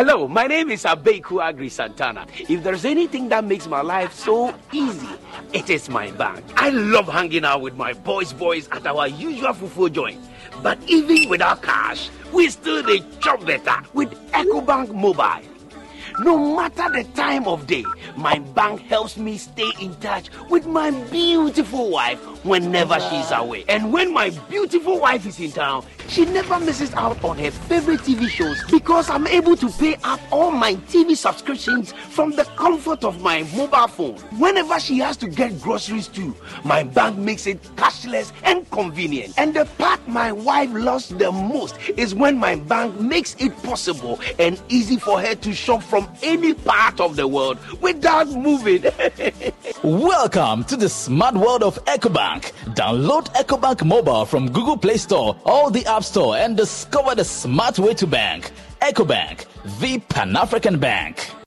Hello, 0.00 0.26
my 0.26 0.46
name 0.46 0.70
is 0.70 0.84
Abeku 0.84 1.44
Agri 1.44 1.68
Santana. 1.68 2.26
If 2.48 2.62
there's 2.62 2.86
anything 2.86 3.28
that 3.28 3.44
makes 3.44 3.66
my 3.66 3.82
life 3.82 4.14
so 4.14 4.54
easy, 4.72 5.10
it 5.52 5.68
is 5.68 5.90
my 5.90 6.10
bank. 6.12 6.42
I 6.56 6.70
love 6.70 7.06
hanging 7.06 7.44
out 7.44 7.60
with 7.60 7.76
my 7.76 7.92
boys 7.92 8.32
boys 8.32 8.66
at 8.72 8.86
our 8.86 9.08
usual 9.08 9.52
fufu 9.52 9.92
joint. 9.92 10.18
But 10.62 10.78
even 10.86 11.28
without 11.28 11.60
cash, 11.60 12.08
we 12.32 12.48
still 12.48 12.82
the 12.82 13.04
chop 13.20 13.44
better 13.44 13.76
with 13.92 14.10
EcoBank 14.32 14.94
Mobile. 14.94 15.49
No 16.22 16.36
matter 16.54 16.90
the 16.90 17.04
time 17.14 17.48
of 17.48 17.66
day, 17.66 17.82
my 18.14 18.38
bank 18.38 18.82
helps 18.82 19.16
me 19.16 19.38
stay 19.38 19.70
in 19.80 19.94
touch 19.96 20.28
with 20.50 20.66
my 20.66 20.90
beautiful 21.10 21.88
wife 21.88 22.18
whenever 22.44 23.00
she's 23.00 23.30
away. 23.30 23.64
And 23.70 23.90
when 23.90 24.12
my 24.12 24.28
beautiful 24.50 25.00
wife 25.00 25.24
is 25.24 25.40
in 25.40 25.50
town, 25.52 25.86
she 26.08 26.26
never 26.26 26.60
misses 26.60 26.92
out 26.92 27.24
on 27.24 27.38
her 27.38 27.50
favorite 27.50 28.00
TV 28.00 28.28
shows 28.28 28.62
because 28.70 29.08
I'm 29.08 29.26
able 29.28 29.56
to 29.56 29.70
pay 29.70 29.96
up 30.04 30.20
all 30.30 30.50
my 30.50 30.74
TV 30.74 31.16
subscriptions 31.16 31.92
from 31.92 32.32
the 32.32 32.44
comfort 32.44 33.02
of 33.02 33.22
my 33.22 33.44
mobile 33.54 33.88
phone. 33.88 34.16
Whenever 34.38 34.78
she 34.78 34.98
has 34.98 35.16
to 35.18 35.26
get 35.28 35.58
groceries 35.62 36.06
too, 36.06 36.36
my 36.64 36.82
bank 36.82 37.16
makes 37.16 37.46
it 37.46 37.62
cashless 37.76 38.32
and 38.42 38.70
convenient. 38.70 39.32
And 39.38 39.54
the 39.54 39.64
part 39.78 40.06
my 40.06 40.32
wife 40.32 40.70
loves 40.74 41.08
the 41.08 41.32
most 41.32 41.78
is 41.96 42.14
when 42.14 42.36
my 42.36 42.56
bank 42.56 43.00
makes 43.00 43.36
it 43.38 43.56
possible 43.62 44.20
and 44.38 44.60
easy 44.68 44.98
for 44.98 45.18
her 45.18 45.34
to 45.34 45.54
shop 45.54 45.82
from 45.82 46.09
any 46.22 46.54
part 46.54 47.00
of 47.00 47.16
the 47.16 47.26
world 47.26 47.58
without 47.80 48.28
moving. 48.28 48.82
Welcome 49.82 50.64
to 50.64 50.76
the 50.76 50.88
smart 50.88 51.34
world 51.34 51.62
of 51.62 51.82
EcoBank. 51.86 52.52
Download 52.74 53.26
EcoBank 53.34 53.84
mobile 53.84 54.24
from 54.24 54.50
Google 54.50 54.76
Play 54.76 54.96
Store 54.96 55.36
or 55.44 55.70
the 55.70 55.84
App 55.86 56.04
Store 56.04 56.36
and 56.36 56.56
discover 56.56 57.14
the 57.14 57.24
smart 57.24 57.78
way 57.78 57.94
to 57.94 58.06
bank. 58.06 58.50
EcoBank, 58.82 59.46
the 59.80 59.98
Pan 59.98 60.36
African 60.36 60.78
Bank. 60.78 61.39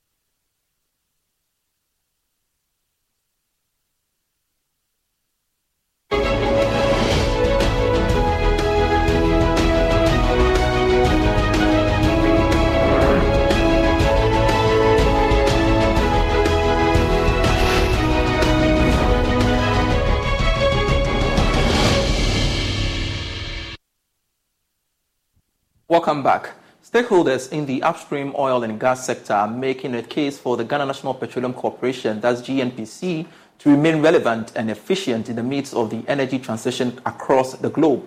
Welcome 26.04 26.22
back. 26.22 26.50
Stakeholders 26.84 27.50
in 27.50 27.64
the 27.64 27.82
upstream 27.82 28.34
oil 28.36 28.62
and 28.62 28.78
gas 28.78 29.06
sector 29.06 29.32
are 29.32 29.48
making 29.48 29.94
a 29.94 30.02
case 30.02 30.38
for 30.38 30.54
the 30.54 30.62
Ghana 30.62 30.84
National 30.84 31.14
Petroleum 31.14 31.54
Corporation, 31.54 32.20
that's 32.20 32.42
GNPC, 32.42 33.24
to 33.60 33.70
remain 33.70 34.02
relevant 34.02 34.52
and 34.54 34.70
efficient 34.70 35.30
in 35.30 35.36
the 35.36 35.42
midst 35.42 35.72
of 35.72 35.88
the 35.88 36.04
energy 36.06 36.38
transition 36.38 37.00
across 37.06 37.54
the 37.54 37.70
globe. 37.70 38.04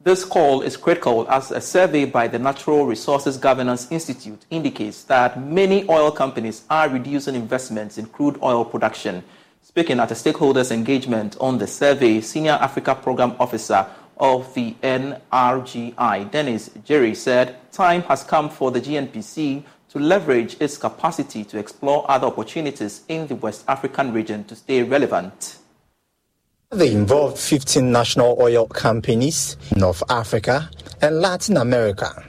This 0.00 0.24
call 0.24 0.62
is 0.62 0.76
critical 0.76 1.28
as 1.28 1.50
a 1.50 1.60
survey 1.60 2.04
by 2.04 2.28
the 2.28 2.38
Natural 2.38 2.86
Resources 2.86 3.36
Governance 3.36 3.90
Institute 3.90 4.44
indicates 4.50 5.02
that 5.06 5.42
many 5.42 5.90
oil 5.90 6.12
companies 6.12 6.62
are 6.70 6.88
reducing 6.88 7.34
investments 7.34 7.98
in 7.98 8.06
crude 8.06 8.38
oil 8.44 8.64
production. 8.64 9.24
Speaking 9.62 9.98
at 9.98 10.12
a 10.12 10.14
stakeholders 10.14 10.70
engagement 10.70 11.36
on 11.40 11.58
the 11.58 11.66
survey, 11.66 12.20
Senior 12.20 12.52
Africa 12.60 12.94
Program 12.94 13.34
Officer 13.40 13.88
of 14.20 14.52
the 14.54 14.74
NRGI, 14.82 16.30
Dennis 16.30 16.70
Jerry, 16.84 17.14
said 17.14 17.56
time 17.72 18.02
has 18.02 18.22
come 18.22 18.50
for 18.50 18.70
the 18.70 18.80
GNPC 18.80 19.64
to 19.88 19.98
leverage 19.98 20.56
its 20.60 20.76
capacity 20.76 21.42
to 21.44 21.58
explore 21.58 22.08
other 22.08 22.28
opportunities 22.28 23.02
in 23.08 23.26
the 23.26 23.34
West 23.34 23.64
African 23.66 24.12
region 24.12 24.44
to 24.44 24.54
stay 24.54 24.82
relevant. 24.82 25.56
They 26.70 26.92
involved 26.92 27.38
15 27.38 27.90
national 27.90 28.36
oil 28.40 28.68
companies 28.68 29.56
in 29.72 29.80
North 29.80 30.04
Africa 30.08 30.70
and 31.02 31.20
Latin 31.20 31.56
America. 31.56 32.24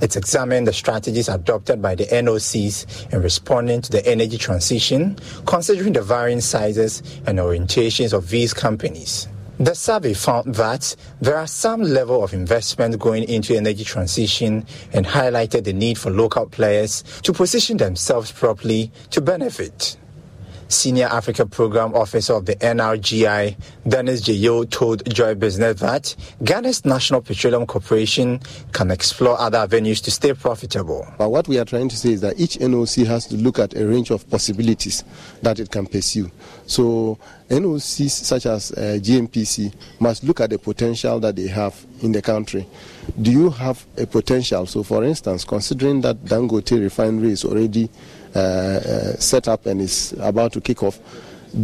It 0.00 0.16
examined 0.16 0.66
the 0.66 0.72
strategies 0.72 1.28
adopted 1.28 1.82
by 1.82 1.94
the 1.94 2.06
NOCs 2.06 3.12
in 3.12 3.20
responding 3.20 3.82
to 3.82 3.92
the 3.92 4.04
energy 4.06 4.38
transition, 4.38 5.18
considering 5.46 5.92
the 5.92 6.02
varying 6.02 6.40
sizes 6.40 7.02
and 7.26 7.38
orientations 7.38 8.12
of 8.14 8.30
these 8.30 8.54
companies. 8.54 9.28
The 9.62 9.76
survey 9.76 10.12
found 10.12 10.56
that 10.56 10.96
there 11.20 11.36
are 11.36 11.46
some 11.46 11.82
level 11.82 12.24
of 12.24 12.34
investment 12.34 12.98
going 12.98 13.22
into 13.28 13.56
energy 13.56 13.84
transition 13.84 14.66
and 14.92 15.06
highlighted 15.06 15.62
the 15.62 15.72
need 15.72 15.98
for 15.98 16.10
local 16.10 16.46
players 16.46 17.04
to 17.22 17.32
position 17.32 17.76
themselves 17.76 18.32
properly 18.32 18.90
to 19.10 19.20
benefit. 19.20 19.96
Senior 20.72 21.06
Africa 21.06 21.46
Program 21.46 21.94
Officer 21.94 22.32
of 22.34 22.46
the 22.46 22.56
NRGI, 22.56 23.56
Dennis 23.86 24.22
Jayo, 24.22 24.68
told 24.68 25.08
Joy 25.12 25.34
Business 25.34 25.80
that 25.80 26.16
Ghana's 26.42 26.84
National 26.84 27.20
Petroleum 27.20 27.66
Corporation 27.66 28.40
can 28.72 28.90
explore 28.90 29.38
other 29.38 29.58
avenues 29.58 30.00
to 30.00 30.10
stay 30.10 30.32
profitable. 30.32 31.06
But 31.18 31.30
what 31.30 31.46
we 31.46 31.58
are 31.58 31.64
trying 31.64 31.88
to 31.90 31.96
say 31.96 32.10
is 32.12 32.20
that 32.22 32.40
each 32.40 32.58
NOC 32.58 33.06
has 33.06 33.26
to 33.26 33.36
look 33.36 33.58
at 33.58 33.76
a 33.76 33.86
range 33.86 34.10
of 34.10 34.28
possibilities 34.30 35.04
that 35.42 35.60
it 35.60 35.70
can 35.70 35.86
pursue. 35.86 36.30
So 36.66 37.18
NOCs 37.50 38.10
such 38.10 38.46
as 38.46 38.72
uh, 38.72 38.98
GNPC 39.00 39.74
must 40.00 40.24
look 40.24 40.40
at 40.40 40.50
the 40.50 40.58
potential 40.58 41.20
that 41.20 41.36
they 41.36 41.48
have 41.48 41.84
in 42.00 42.12
the 42.12 42.22
country. 42.22 42.66
Do 43.20 43.30
you 43.30 43.50
have 43.50 43.84
a 43.98 44.06
potential? 44.06 44.66
So, 44.66 44.82
for 44.82 45.04
instance, 45.04 45.44
considering 45.44 46.00
that 46.02 46.24
Dangote 46.24 46.80
refinery 46.80 47.32
is 47.32 47.44
already 47.44 47.90
set 48.32 49.48
up 49.48 49.66
and 49.66 49.80
is 49.80 50.12
about 50.20 50.52
to 50.52 50.60
kick 50.60 50.82
off, 50.82 50.98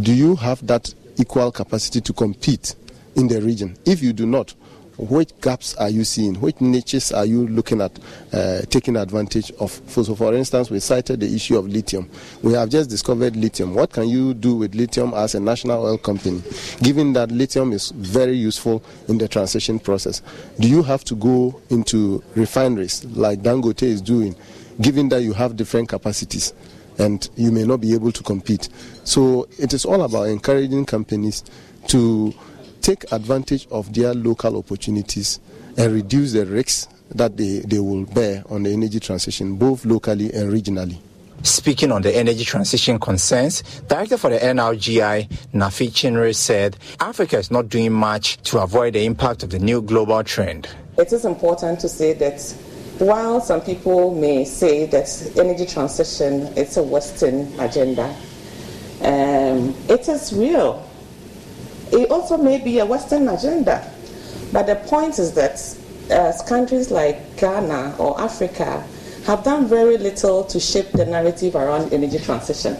do 0.01 0.13
you 0.13 0.35
have 0.35 0.65
that 0.67 0.93
equal 1.17 1.51
capacity 1.51 2.01
to 2.01 2.13
compete 2.13 2.75
in 3.15 3.27
the 3.27 3.41
region? 3.41 3.75
If 3.85 4.01
you 4.01 4.13
do 4.13 4.25
not, 4.25 4.53
which 4.99 5.29
gaps 5.39 5.75
are 5.75 5.89
you 5.89 6.03
seeing? 6.03 6.35
Which 6.41 6.59
niches 6.59 7.13
are 7.13 7.25
you 7.25 7.47
looking 7.47 7.79
at 7.79 7.97
uh, 8.33 8.61
taking 8.69 8.97
advantage 8.97 9.49
of? 9.53 9.71
So, 9.87 10.13
for 10.13 10.33
instance, 10.33 10.69
we 10.69 10.81
cited 10.81 11.21
the 11.21 11.33
issue 11.33 11.57
of 11.57 11.69
lithium. 11.69 12.09
We 12.43 12.51
have 12.53 12.67
just 12.67 12.89
discovered 12.89 13.37
lithium. 13.37 13.75
What 13.75 13.93
can 13.93 14.09
you 14.09 14.33
do 14.33 14.55
with 14.55 14.75
lithium 14.75 15.13
as 15.13 15.35
a 15.35 15.39
national 15.39 15.85
oil 15.85 15.97
company, 15.97 16.43
given 16.83 17.13
that 17.13 17.31
lithium 17.31 17.71
is 17.71 17.91
very 17.91 18.35
useful 18.35 18.83
in 19.07 19.17
the 19.17 19.29
transition 19.29 19.79
process? 19.79 20.21
Do 20.59 20.67
you 20.67 20.83
have 20.83 21.05
to 21.05 21.15
go 21.15 21.61
into 21.69 22.21
refineries 22.35 23.05
like 23.05 23.39
Dangote 23.39 23.83
is 23.83 24.01
doing, 24.01 24.35
given 24.81 25.09
that 25.09 25.21
you 25.21 25.33
have 25.33 25.55
different 25.55 25.89
capacities? 25.89 26.53
and 26.99 27.29
you 27.35 27.51
may 27.51 27.63
not 27.63 27.81
be 27.81 27.93
able 27.93 28.11
to 28.11 28.21
compete. 28.23 28.69
So 29.03 29.47
it 29.57 29.73
is 29.73 29.85
all 29.85 30.01
about 30.03 30.23
encouraging 30.23 30.85
companies 30.85 31.43
to 31.87 32.33
take 32.81 33.11
advantage 33.11 33.67
of 33.71 33.93
their 33.93 34.13
local 34.13 34.57
opportunities 34.57 35.39
and 35.77 35.93
reduce 35.93 36.33
the 36.33 36.45
risks 36.45 36.87
that 37.11 37.37
they, 37.37 37.59
they 37.59 37.79
will 37.79 38.05
bear 38.05 38.43
on 38.49 38.63
the 38.63 38.71
energy 38.71 38.99
transition, 38.99 39.55
both 39.55 39.85
locally 39.85 40.31
and 40.33 40.51
regionally. 40.51 40.99
Speaking 41.41 41.91
on 41.93 42.01
the 42.01 42.15
energy 42.15 42.43
transition 42.43 42.99
concerns, 42.99 43.63
Director 43.87 44.17
for 44.17 44.29
the 44.29 44.37
NRGI, 44.37 45.29
Nafi 45.53 45.93
Chinery, 45.93 46.33
said 46.33 46.77
Africa 46.99 47.37
is 47.37 47.49
not 47.49 47.69
doing 47.69 47.93
much 47.93 48.37
to 48.43 48.59
avoid 48.61 48.93
the 48.93 49.05
impact 49.05 49.43
of 49.43 49.49
the 49.49 49.59
new 49.59 49.81
global 49.81 50.21
trend. 50.23 50.67
It 50.97 51.13
is 51.13 51.23
important 51.23 51.79
to 51.79 51.87
say 51.87 52.11
that 52.13 52.41
while 52.99 53.39
some 53.41 53.61
people 53.61 54.13
may 54.13 54.45
say 54.45 54.85
that 54.87 55.33
energy 55.37 55.65
transition 55.65 56.47
is 56.57 56.77
a 56.77 56.83
Western 56.83 57.47
agenda, 57.59 58.15
um, 59.01 59.73
it 59.87 60.07
is 60.09 60.33
real. 60.33 60.85
It 61.91 62.11
also 62.11 62.37
may 62.37 62.59
be 62.59 62.79
a 62.79 62.85
Western 62.85 63.27
agenda. 63.29 63.89
But 64.51 64.67
the 64.67 64.75
point 64.75 65.19
is 65.19 65.33
that 65.33 65.53
as 66.11 66.41
countries 66.41 66.91
like 66.91 67.37
Ghana 67.37 67.95
or 67.99 68.19
Africa 68.19 68.85
have 69.25 69.43
done 69.43 69.67
very 69.67 69.97
little 69.97 70.43
to 70.45 70.59
shape 70.59 70.91
the 70.91 71.05
narrative 71.05 71.55
around 71.55 71.93
energy 71.93 72.19
transition. 72.19 72.77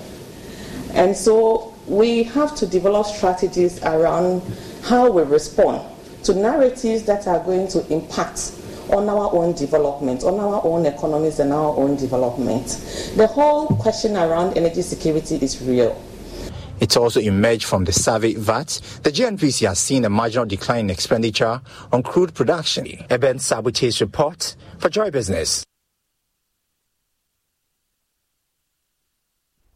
And 0.94 1.16
so 1.16 1.74
we 1.88 2.24
have 2.24 2.56
to 2.56 2.68
develop 2.68 3.06
strategies 3.06 3.82
around 3.84 4.42
how 4.84 5.12
we 5.12 5.24
respond 5.24 5.82
to 6.24 6.34
narratives 6.34 7.04
that 7.04 7.28
are 7.28 7.40
going 7.40 7.68
to 7.70 7.88
impact 7.94 8.59
on 8.91 9.10
our 9.10 9.34
own 9.34 9.54
development, 9.54 10.23
on 10.23 10.39
our 10.39 10.62
own 10.63 10.86
economies 10.86 11.39
and 11.39 11.52
our 11.54 11.75
own 11.78 11.95
development. 11.95 12.67
The 13.15 13.28
whole 13.28 13.67
question 13.67 14.15
around 14.15 14.58
energy 14.58 14.82
security 14.82 15.36
is 15.38 15.62
real. 15.62 16.02
It 16.80 16.95
also 16.95 17.19
emerged 17.19 17.65
from 17.65 17.84
the 17.84 17.91
survey 17.91 18.34
that 18.36 18.80
the 19.04 19.12
GNPC 19.12 19.67
has 19.67 19.80
seen 19.80 20.06
a 20.06 20.10
marginal 20.10 20.45
decline 20.45 20.86
in 20.86 20.89
expenditure 20.89 21.62
on 21.91 22.04
crude 22.04 22.34
production. 22.34 22.88
Eben 23.10 23.38
Sabute's 23.38 23.99
report 23.99 24.56
for 24.78 24.89
Joy 24.89 25.12
Business. 25.12 25.65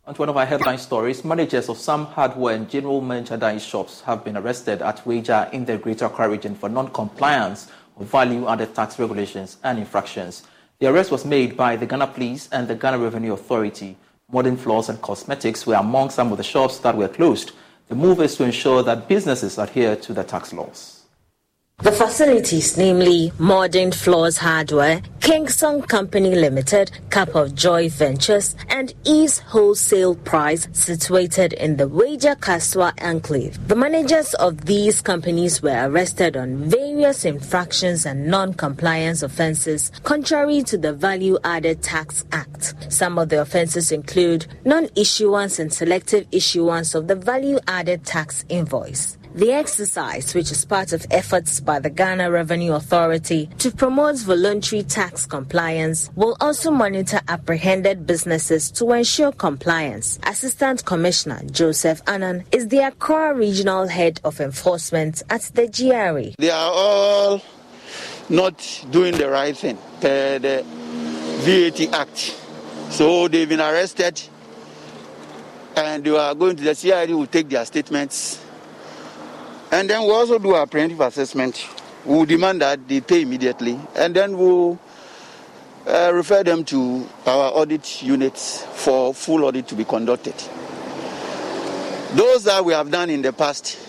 And 0.06 0.14
to 0.18 0.22
one 0.22 0.30
of 0.30 0.36
our 0.36 0.46
headline 0.46 0.80
stories, 0.80 1.24
managers 1.24 1.70
of 1.70 1.78
some 1.78 2.06
hardware 2.08 2.56
and 2.56 2.70
general 2.70 3.00
merchandise 3.00 3.64
shops 3.64 4.02
have 4.02 4.26
been 4.26 4.36
arrested 4.36 4.82
at 4.82 4.98
Weija 5.06 5.52
in 5.54 5.64
the 5.64 5.78
Greater 5.78 6.08
Accra 6.08 6.28
region 6.28 6.56
for 6.56 6.68
non-compliance 6.68 7.72
of 7.98 8.08
value-added 8.08 8.74
tax 8.74 8.98
regulations 9.00 9.58
and 9.64 9.80
infractions. 9.80 10.44
The 10.80 10.88
arrest 10.88 11.12
was 11.12 11.26
made 11.26 11.56
by 11.56 11.76
the 11.76 11.86
Ghana 11.86 12.08
Police 12.08 12.50
and 12.52 12.68
the 12.68 12.76
Ghana 12.76 12.98
Revenue 12.98 13.34
Authority 13.34 13.98
modern 14.34 14.58
floors 14.58 14.90
and 14.90 15.00
cosmetics 15.02 15.68
were 15.68 15.76
among 15.76 16.10
some 16.10 16.32
of 16.32 16.38
the 16.38 16.44
shops 16.44 16.80
that 16.80 16.98
were 16.98 17.08
closed. 17.08 17.52
The 17.88 17.96
move 17.96 18.20
is 18.20 18.36
to 18.38 18.44
ensure 18.44 18.82
that 18.84 19.08
businesses 19.08 19.60
adhere 19.60 19.96
to 19.98 20.14
the 20.14 20.24
tax 20.24 20.52
laws. 20.52 21.03
The 21.80 21.92
facilities, 21.92 22.78
namely 22.78 23.34
Modern 23.40 23.92
Floors 23.92 24.38
Hardware, 24.38 25.02
Kingston 25.20 25.82
Company 25.82 26.34
Limited, 26.36 26.92
Cup 27.10 27.36
of 27.36 27.56
Joy 27.56 27.90
Ventures, 27.90 28.56
and 28.70 28.94
East 29.04 29.42
Wholesale 29.42 30.16
Price, 30.16 30.70
situated 30.72 31.52
in 31.54 31.76
the 31.76 31.90
Weija 31.90 32.38
Kasoa 32.38 32.94
Enclave. 33.02 33.68
The 33.68 33.76
managers 33.76 34.34
of 34.36 34.66
these 34.66 35.02
companies 35.02 35.62
were 35.62 35.90
arrested 35.90 36.38
on 36.38 36.70
various 36.70 37.26
infractions 37.26 38.06
and 38.06 38.28
non-compliance 38.28 39.24
offences 39.24 39.92
contrary 40.04 40.64
to 40.64 40.78
the 40.78 40.94
Value 40.94 41.38
Added 41.44 41.82
Tax 41.82 42.24
Act. 42.32 42.76
Some 42.88 43.18
of 43.18 43.28
the 43.30 43.42
offences 43.42 43.92
include 43.92 44.46
non-issuance 44.64 45.60
and 45.60 45.74
selective 45.74 46.28
issuance 46.32 46.96
of 46.96 47.08
the 47.08 47.16
Value 47.16 47.60
Added 47.68 48.06
Tax 48.06 48.46
invoice 48.48 49.18
the 49.36 49.52
exercise, 49.52 50.34
which 50.36 50.52
is 50.52 50.64
part 50.66 50.94
of 50.94 51.06
efforts 51.10 51.60
by 51.60 51.80
the 51.80 51.90
Ghana 51.90 52.30
Revenue 52.30 52.74
Authority 52.74 53.50
to 53.58 53.72
promote 53.72 54.18
voluntary 54.20 54.84
tax 54.84 55.26
compliance, 55.26 56.10
will 56.16 56.38
also 56.40 56.72
monitor 56.72 57.20
apprehended 57.28 58.06
businesses 58.06 58.70
to 58.72 58.92
ensure 58.92 59.32
compliance. 59.32 60.20
Assistant 60.24 60.86
Commissioner 60.86 61.42
Joseph 61.52 62.02
Annan 62.08 62.44
is 62.52 62.68
the 62.68 62.80
Accra 62.80 63.34
Regional 63.34 63.88
Head 63.88 64.22
of 64.24 64.40
Enforcement 64.40 65.24
at 65.30 65.42
the 65.54 65.68
GRA. 65.68 66.34
They 66.38 66.50
are 66.52 66.72
all 66.72 67.42
not 68.30 68.86
doing 68.92 69.18
the 69.18 69.30
right 69.30 69.56
thing 69.56 69.78
per 70.00 70.40
the 70.40 70.64
VAT 71.44 71.94
Act. 71.94 72.40
So 72.90 73.28
they've 73.28 73.50
been 73.50 73.62
arrested 73.62 74.22
and 75.76 76.04
they 76.04 76.12
are 76.12 76.36
going 76.36 76.56
to 76.56 76.64
the 76.64 76.76
CID 76.76 77.12
will 77.12 77.26
take 77.26 77.50
their 77.50 77.66
statements 77.66 78.43
and 79.74 79.90
then 79.90 80.04
we 80.04 80.12
also 80.12 80.38
do 80.38 80.54
a 80.54 80.68
preventive 80.68 81.02
assessment. 81.02 81.68
We 82.06 82.16
will 82.16 82.26
demand 82.26 82.62
that 82.62 82.88
they 82.88 83.02
pay 83.02 83.24
immediately, 83.24 83.80
and 83.96 84.16
then 84.16 84.38
we'll 84.38 84.78
uh, 85.88 86.12
refer 86.14 86.44
them 86.44 86.64
to 86.66 87.10
our 87.26 87.52
audit 87.54 88.04
units 88.04 88.64
for 88.76 89.16
full 89.16 89.44
audit 89.44 89.68
to 89.70 89.76
be 89.76 89.84
conducted. 89.84 90.36
Those 92.14 92.44
that 92.44 92.64
we 92.64 92.74
have 92.74 92.92
done 92.92 93.10
in 93.10 93.24
the 93.24 93.34
past, 93.34 93.80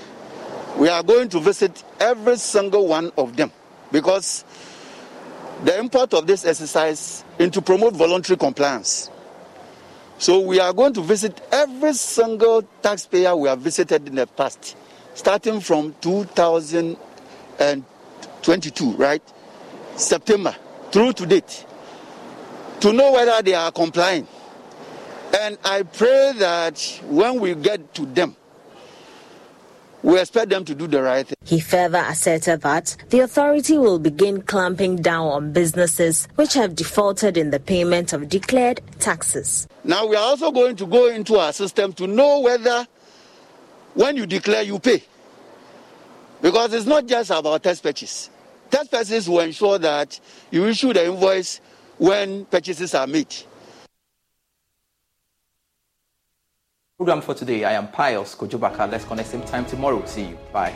we 0.79 0.89
are 0.89 1.03
going 1.03 1.29
to 1.29 1.41
visit 1.41 1.85
every 2.01 2.39
single 2.39 2.89
one 2.89 3.13
of 3.19 3.37
them 3.37 3.53
because 3.93 4.47
the 5.65 5.79
import 5.79 6.15
of 6.15 6.27
this 6.27 6.47
exercise 6.47 7.27
is 7.39 7.51
to 7.51 7.61
promote 7.61 7.93
voluntary 7.93 8.39
compliance. 8.39 9.11
So 10.17 10.41
we 10.41 10.61
are 10.61 10.73
going 10.73 10.95
to 10.95 11.03
visit 11.03 11.43
every 11.53 11.93
single 11.93 12.63
taxpayer 12.81 13.37
we 13.37 13.51
have 13.51 13.59
visited 13.59 14.09
in 14.09 14.15
the 14.15 14.27
past 14.27 14.77
starting 15.15 15.61
from 15.61 15.95
2022, 16.01 18.93
right? 18.93 19.23
September 19.97 20.55
through 20.95 21.13
to 21.13 21.27
date, 21.27 21.67
to 22.79 22.93
know 22.93 23.13
whether 23.13 23.43
they 23.43 23.55
are 23.55 23.73
complying. 23.73 24.29
And 25.41 25.59
I 25.65 25.83
pray 25.83 26.33
that 26.37 27.01
when 27.09 27.41
we 27.41 27.57
get 27.57 27.93
to 27.95 28.07
them, 28.07 28.37
we 30.05 30.21
expect 30.21 30.51
them 30.51 30.65
to 30.67 30.75
do 30.75 30.87
the 30.87 31.03
right 31.03 31.27
thing. 31.27 31.35
He 31.45 31.59
further 31.59 32.05
asserted 32.07 32.61
that 32.61 32.97
the 33.09 33.21
authority 33.21 33.79
will 33.79 33.99
begin 33.99 34.43
clamping 34.43 34.97
down 34.97 35.27
on 35.27 35.53
businesses 35.53 36.29
which 36.37 36.55
have 36.55 36.77
defaulted 36.77 37.37
in 37.37 37.51
the 37.51 37.59
payment 37.59 38.13
of 38.13 38.29
declared 38.29 38.81
taxes. 39.01 39.67
Now, 39.83 40.07
we 40.07 40.15
are 40.15 40.23
also 40.23 40.53
going 40.53 40.77
to 40.77 40.87
go 40.87 41.09
into 41.09 41.37
our 41.37 41.53
system 41.53 41.93
to 41.95 42.07
know 42.07 42.41
whether 42.41 42.87
when 43.95 44.17
you 44.17 44.27
declare, 44.27 44.63
you 44.63 44.79
pay. 44.79 45.03
Because 46.43 46.75
it's 46.75 46.87
not 46.87 47.07
just 47.07 47.31
about 47.31 47.63
test 47.63 47.83
purchase. 47.83 48.31
Test 48.71 48.91
purchases 48.91 49.29
will 49.29 49.41
ensure 49.41 49.79
that 49.79 50.19
you 50.51 50.67
issue 50.67 50.93
the 50.93 51.07
invoice 51.07 51.61
when 51.97 52.45
purchases 52.47 52.95
are 52.95 53.07
made. 53.07 53.35
Program 56.97 57.23
for 57.23 57.35
today. 57.35 57.65
I 57.65 57.73
am 57.73 57.89
Pius 57.89 58.35
Kojubaka. 58.35 58.91
Let's 58.91 59.05
connect 59.05 59.29
same 59.29 59.43
time 59.43 59.65
tomorrow. 59.67 60.05
See 60.07 60.29
you. 60.29 60.39
Bye. 60.53 60.75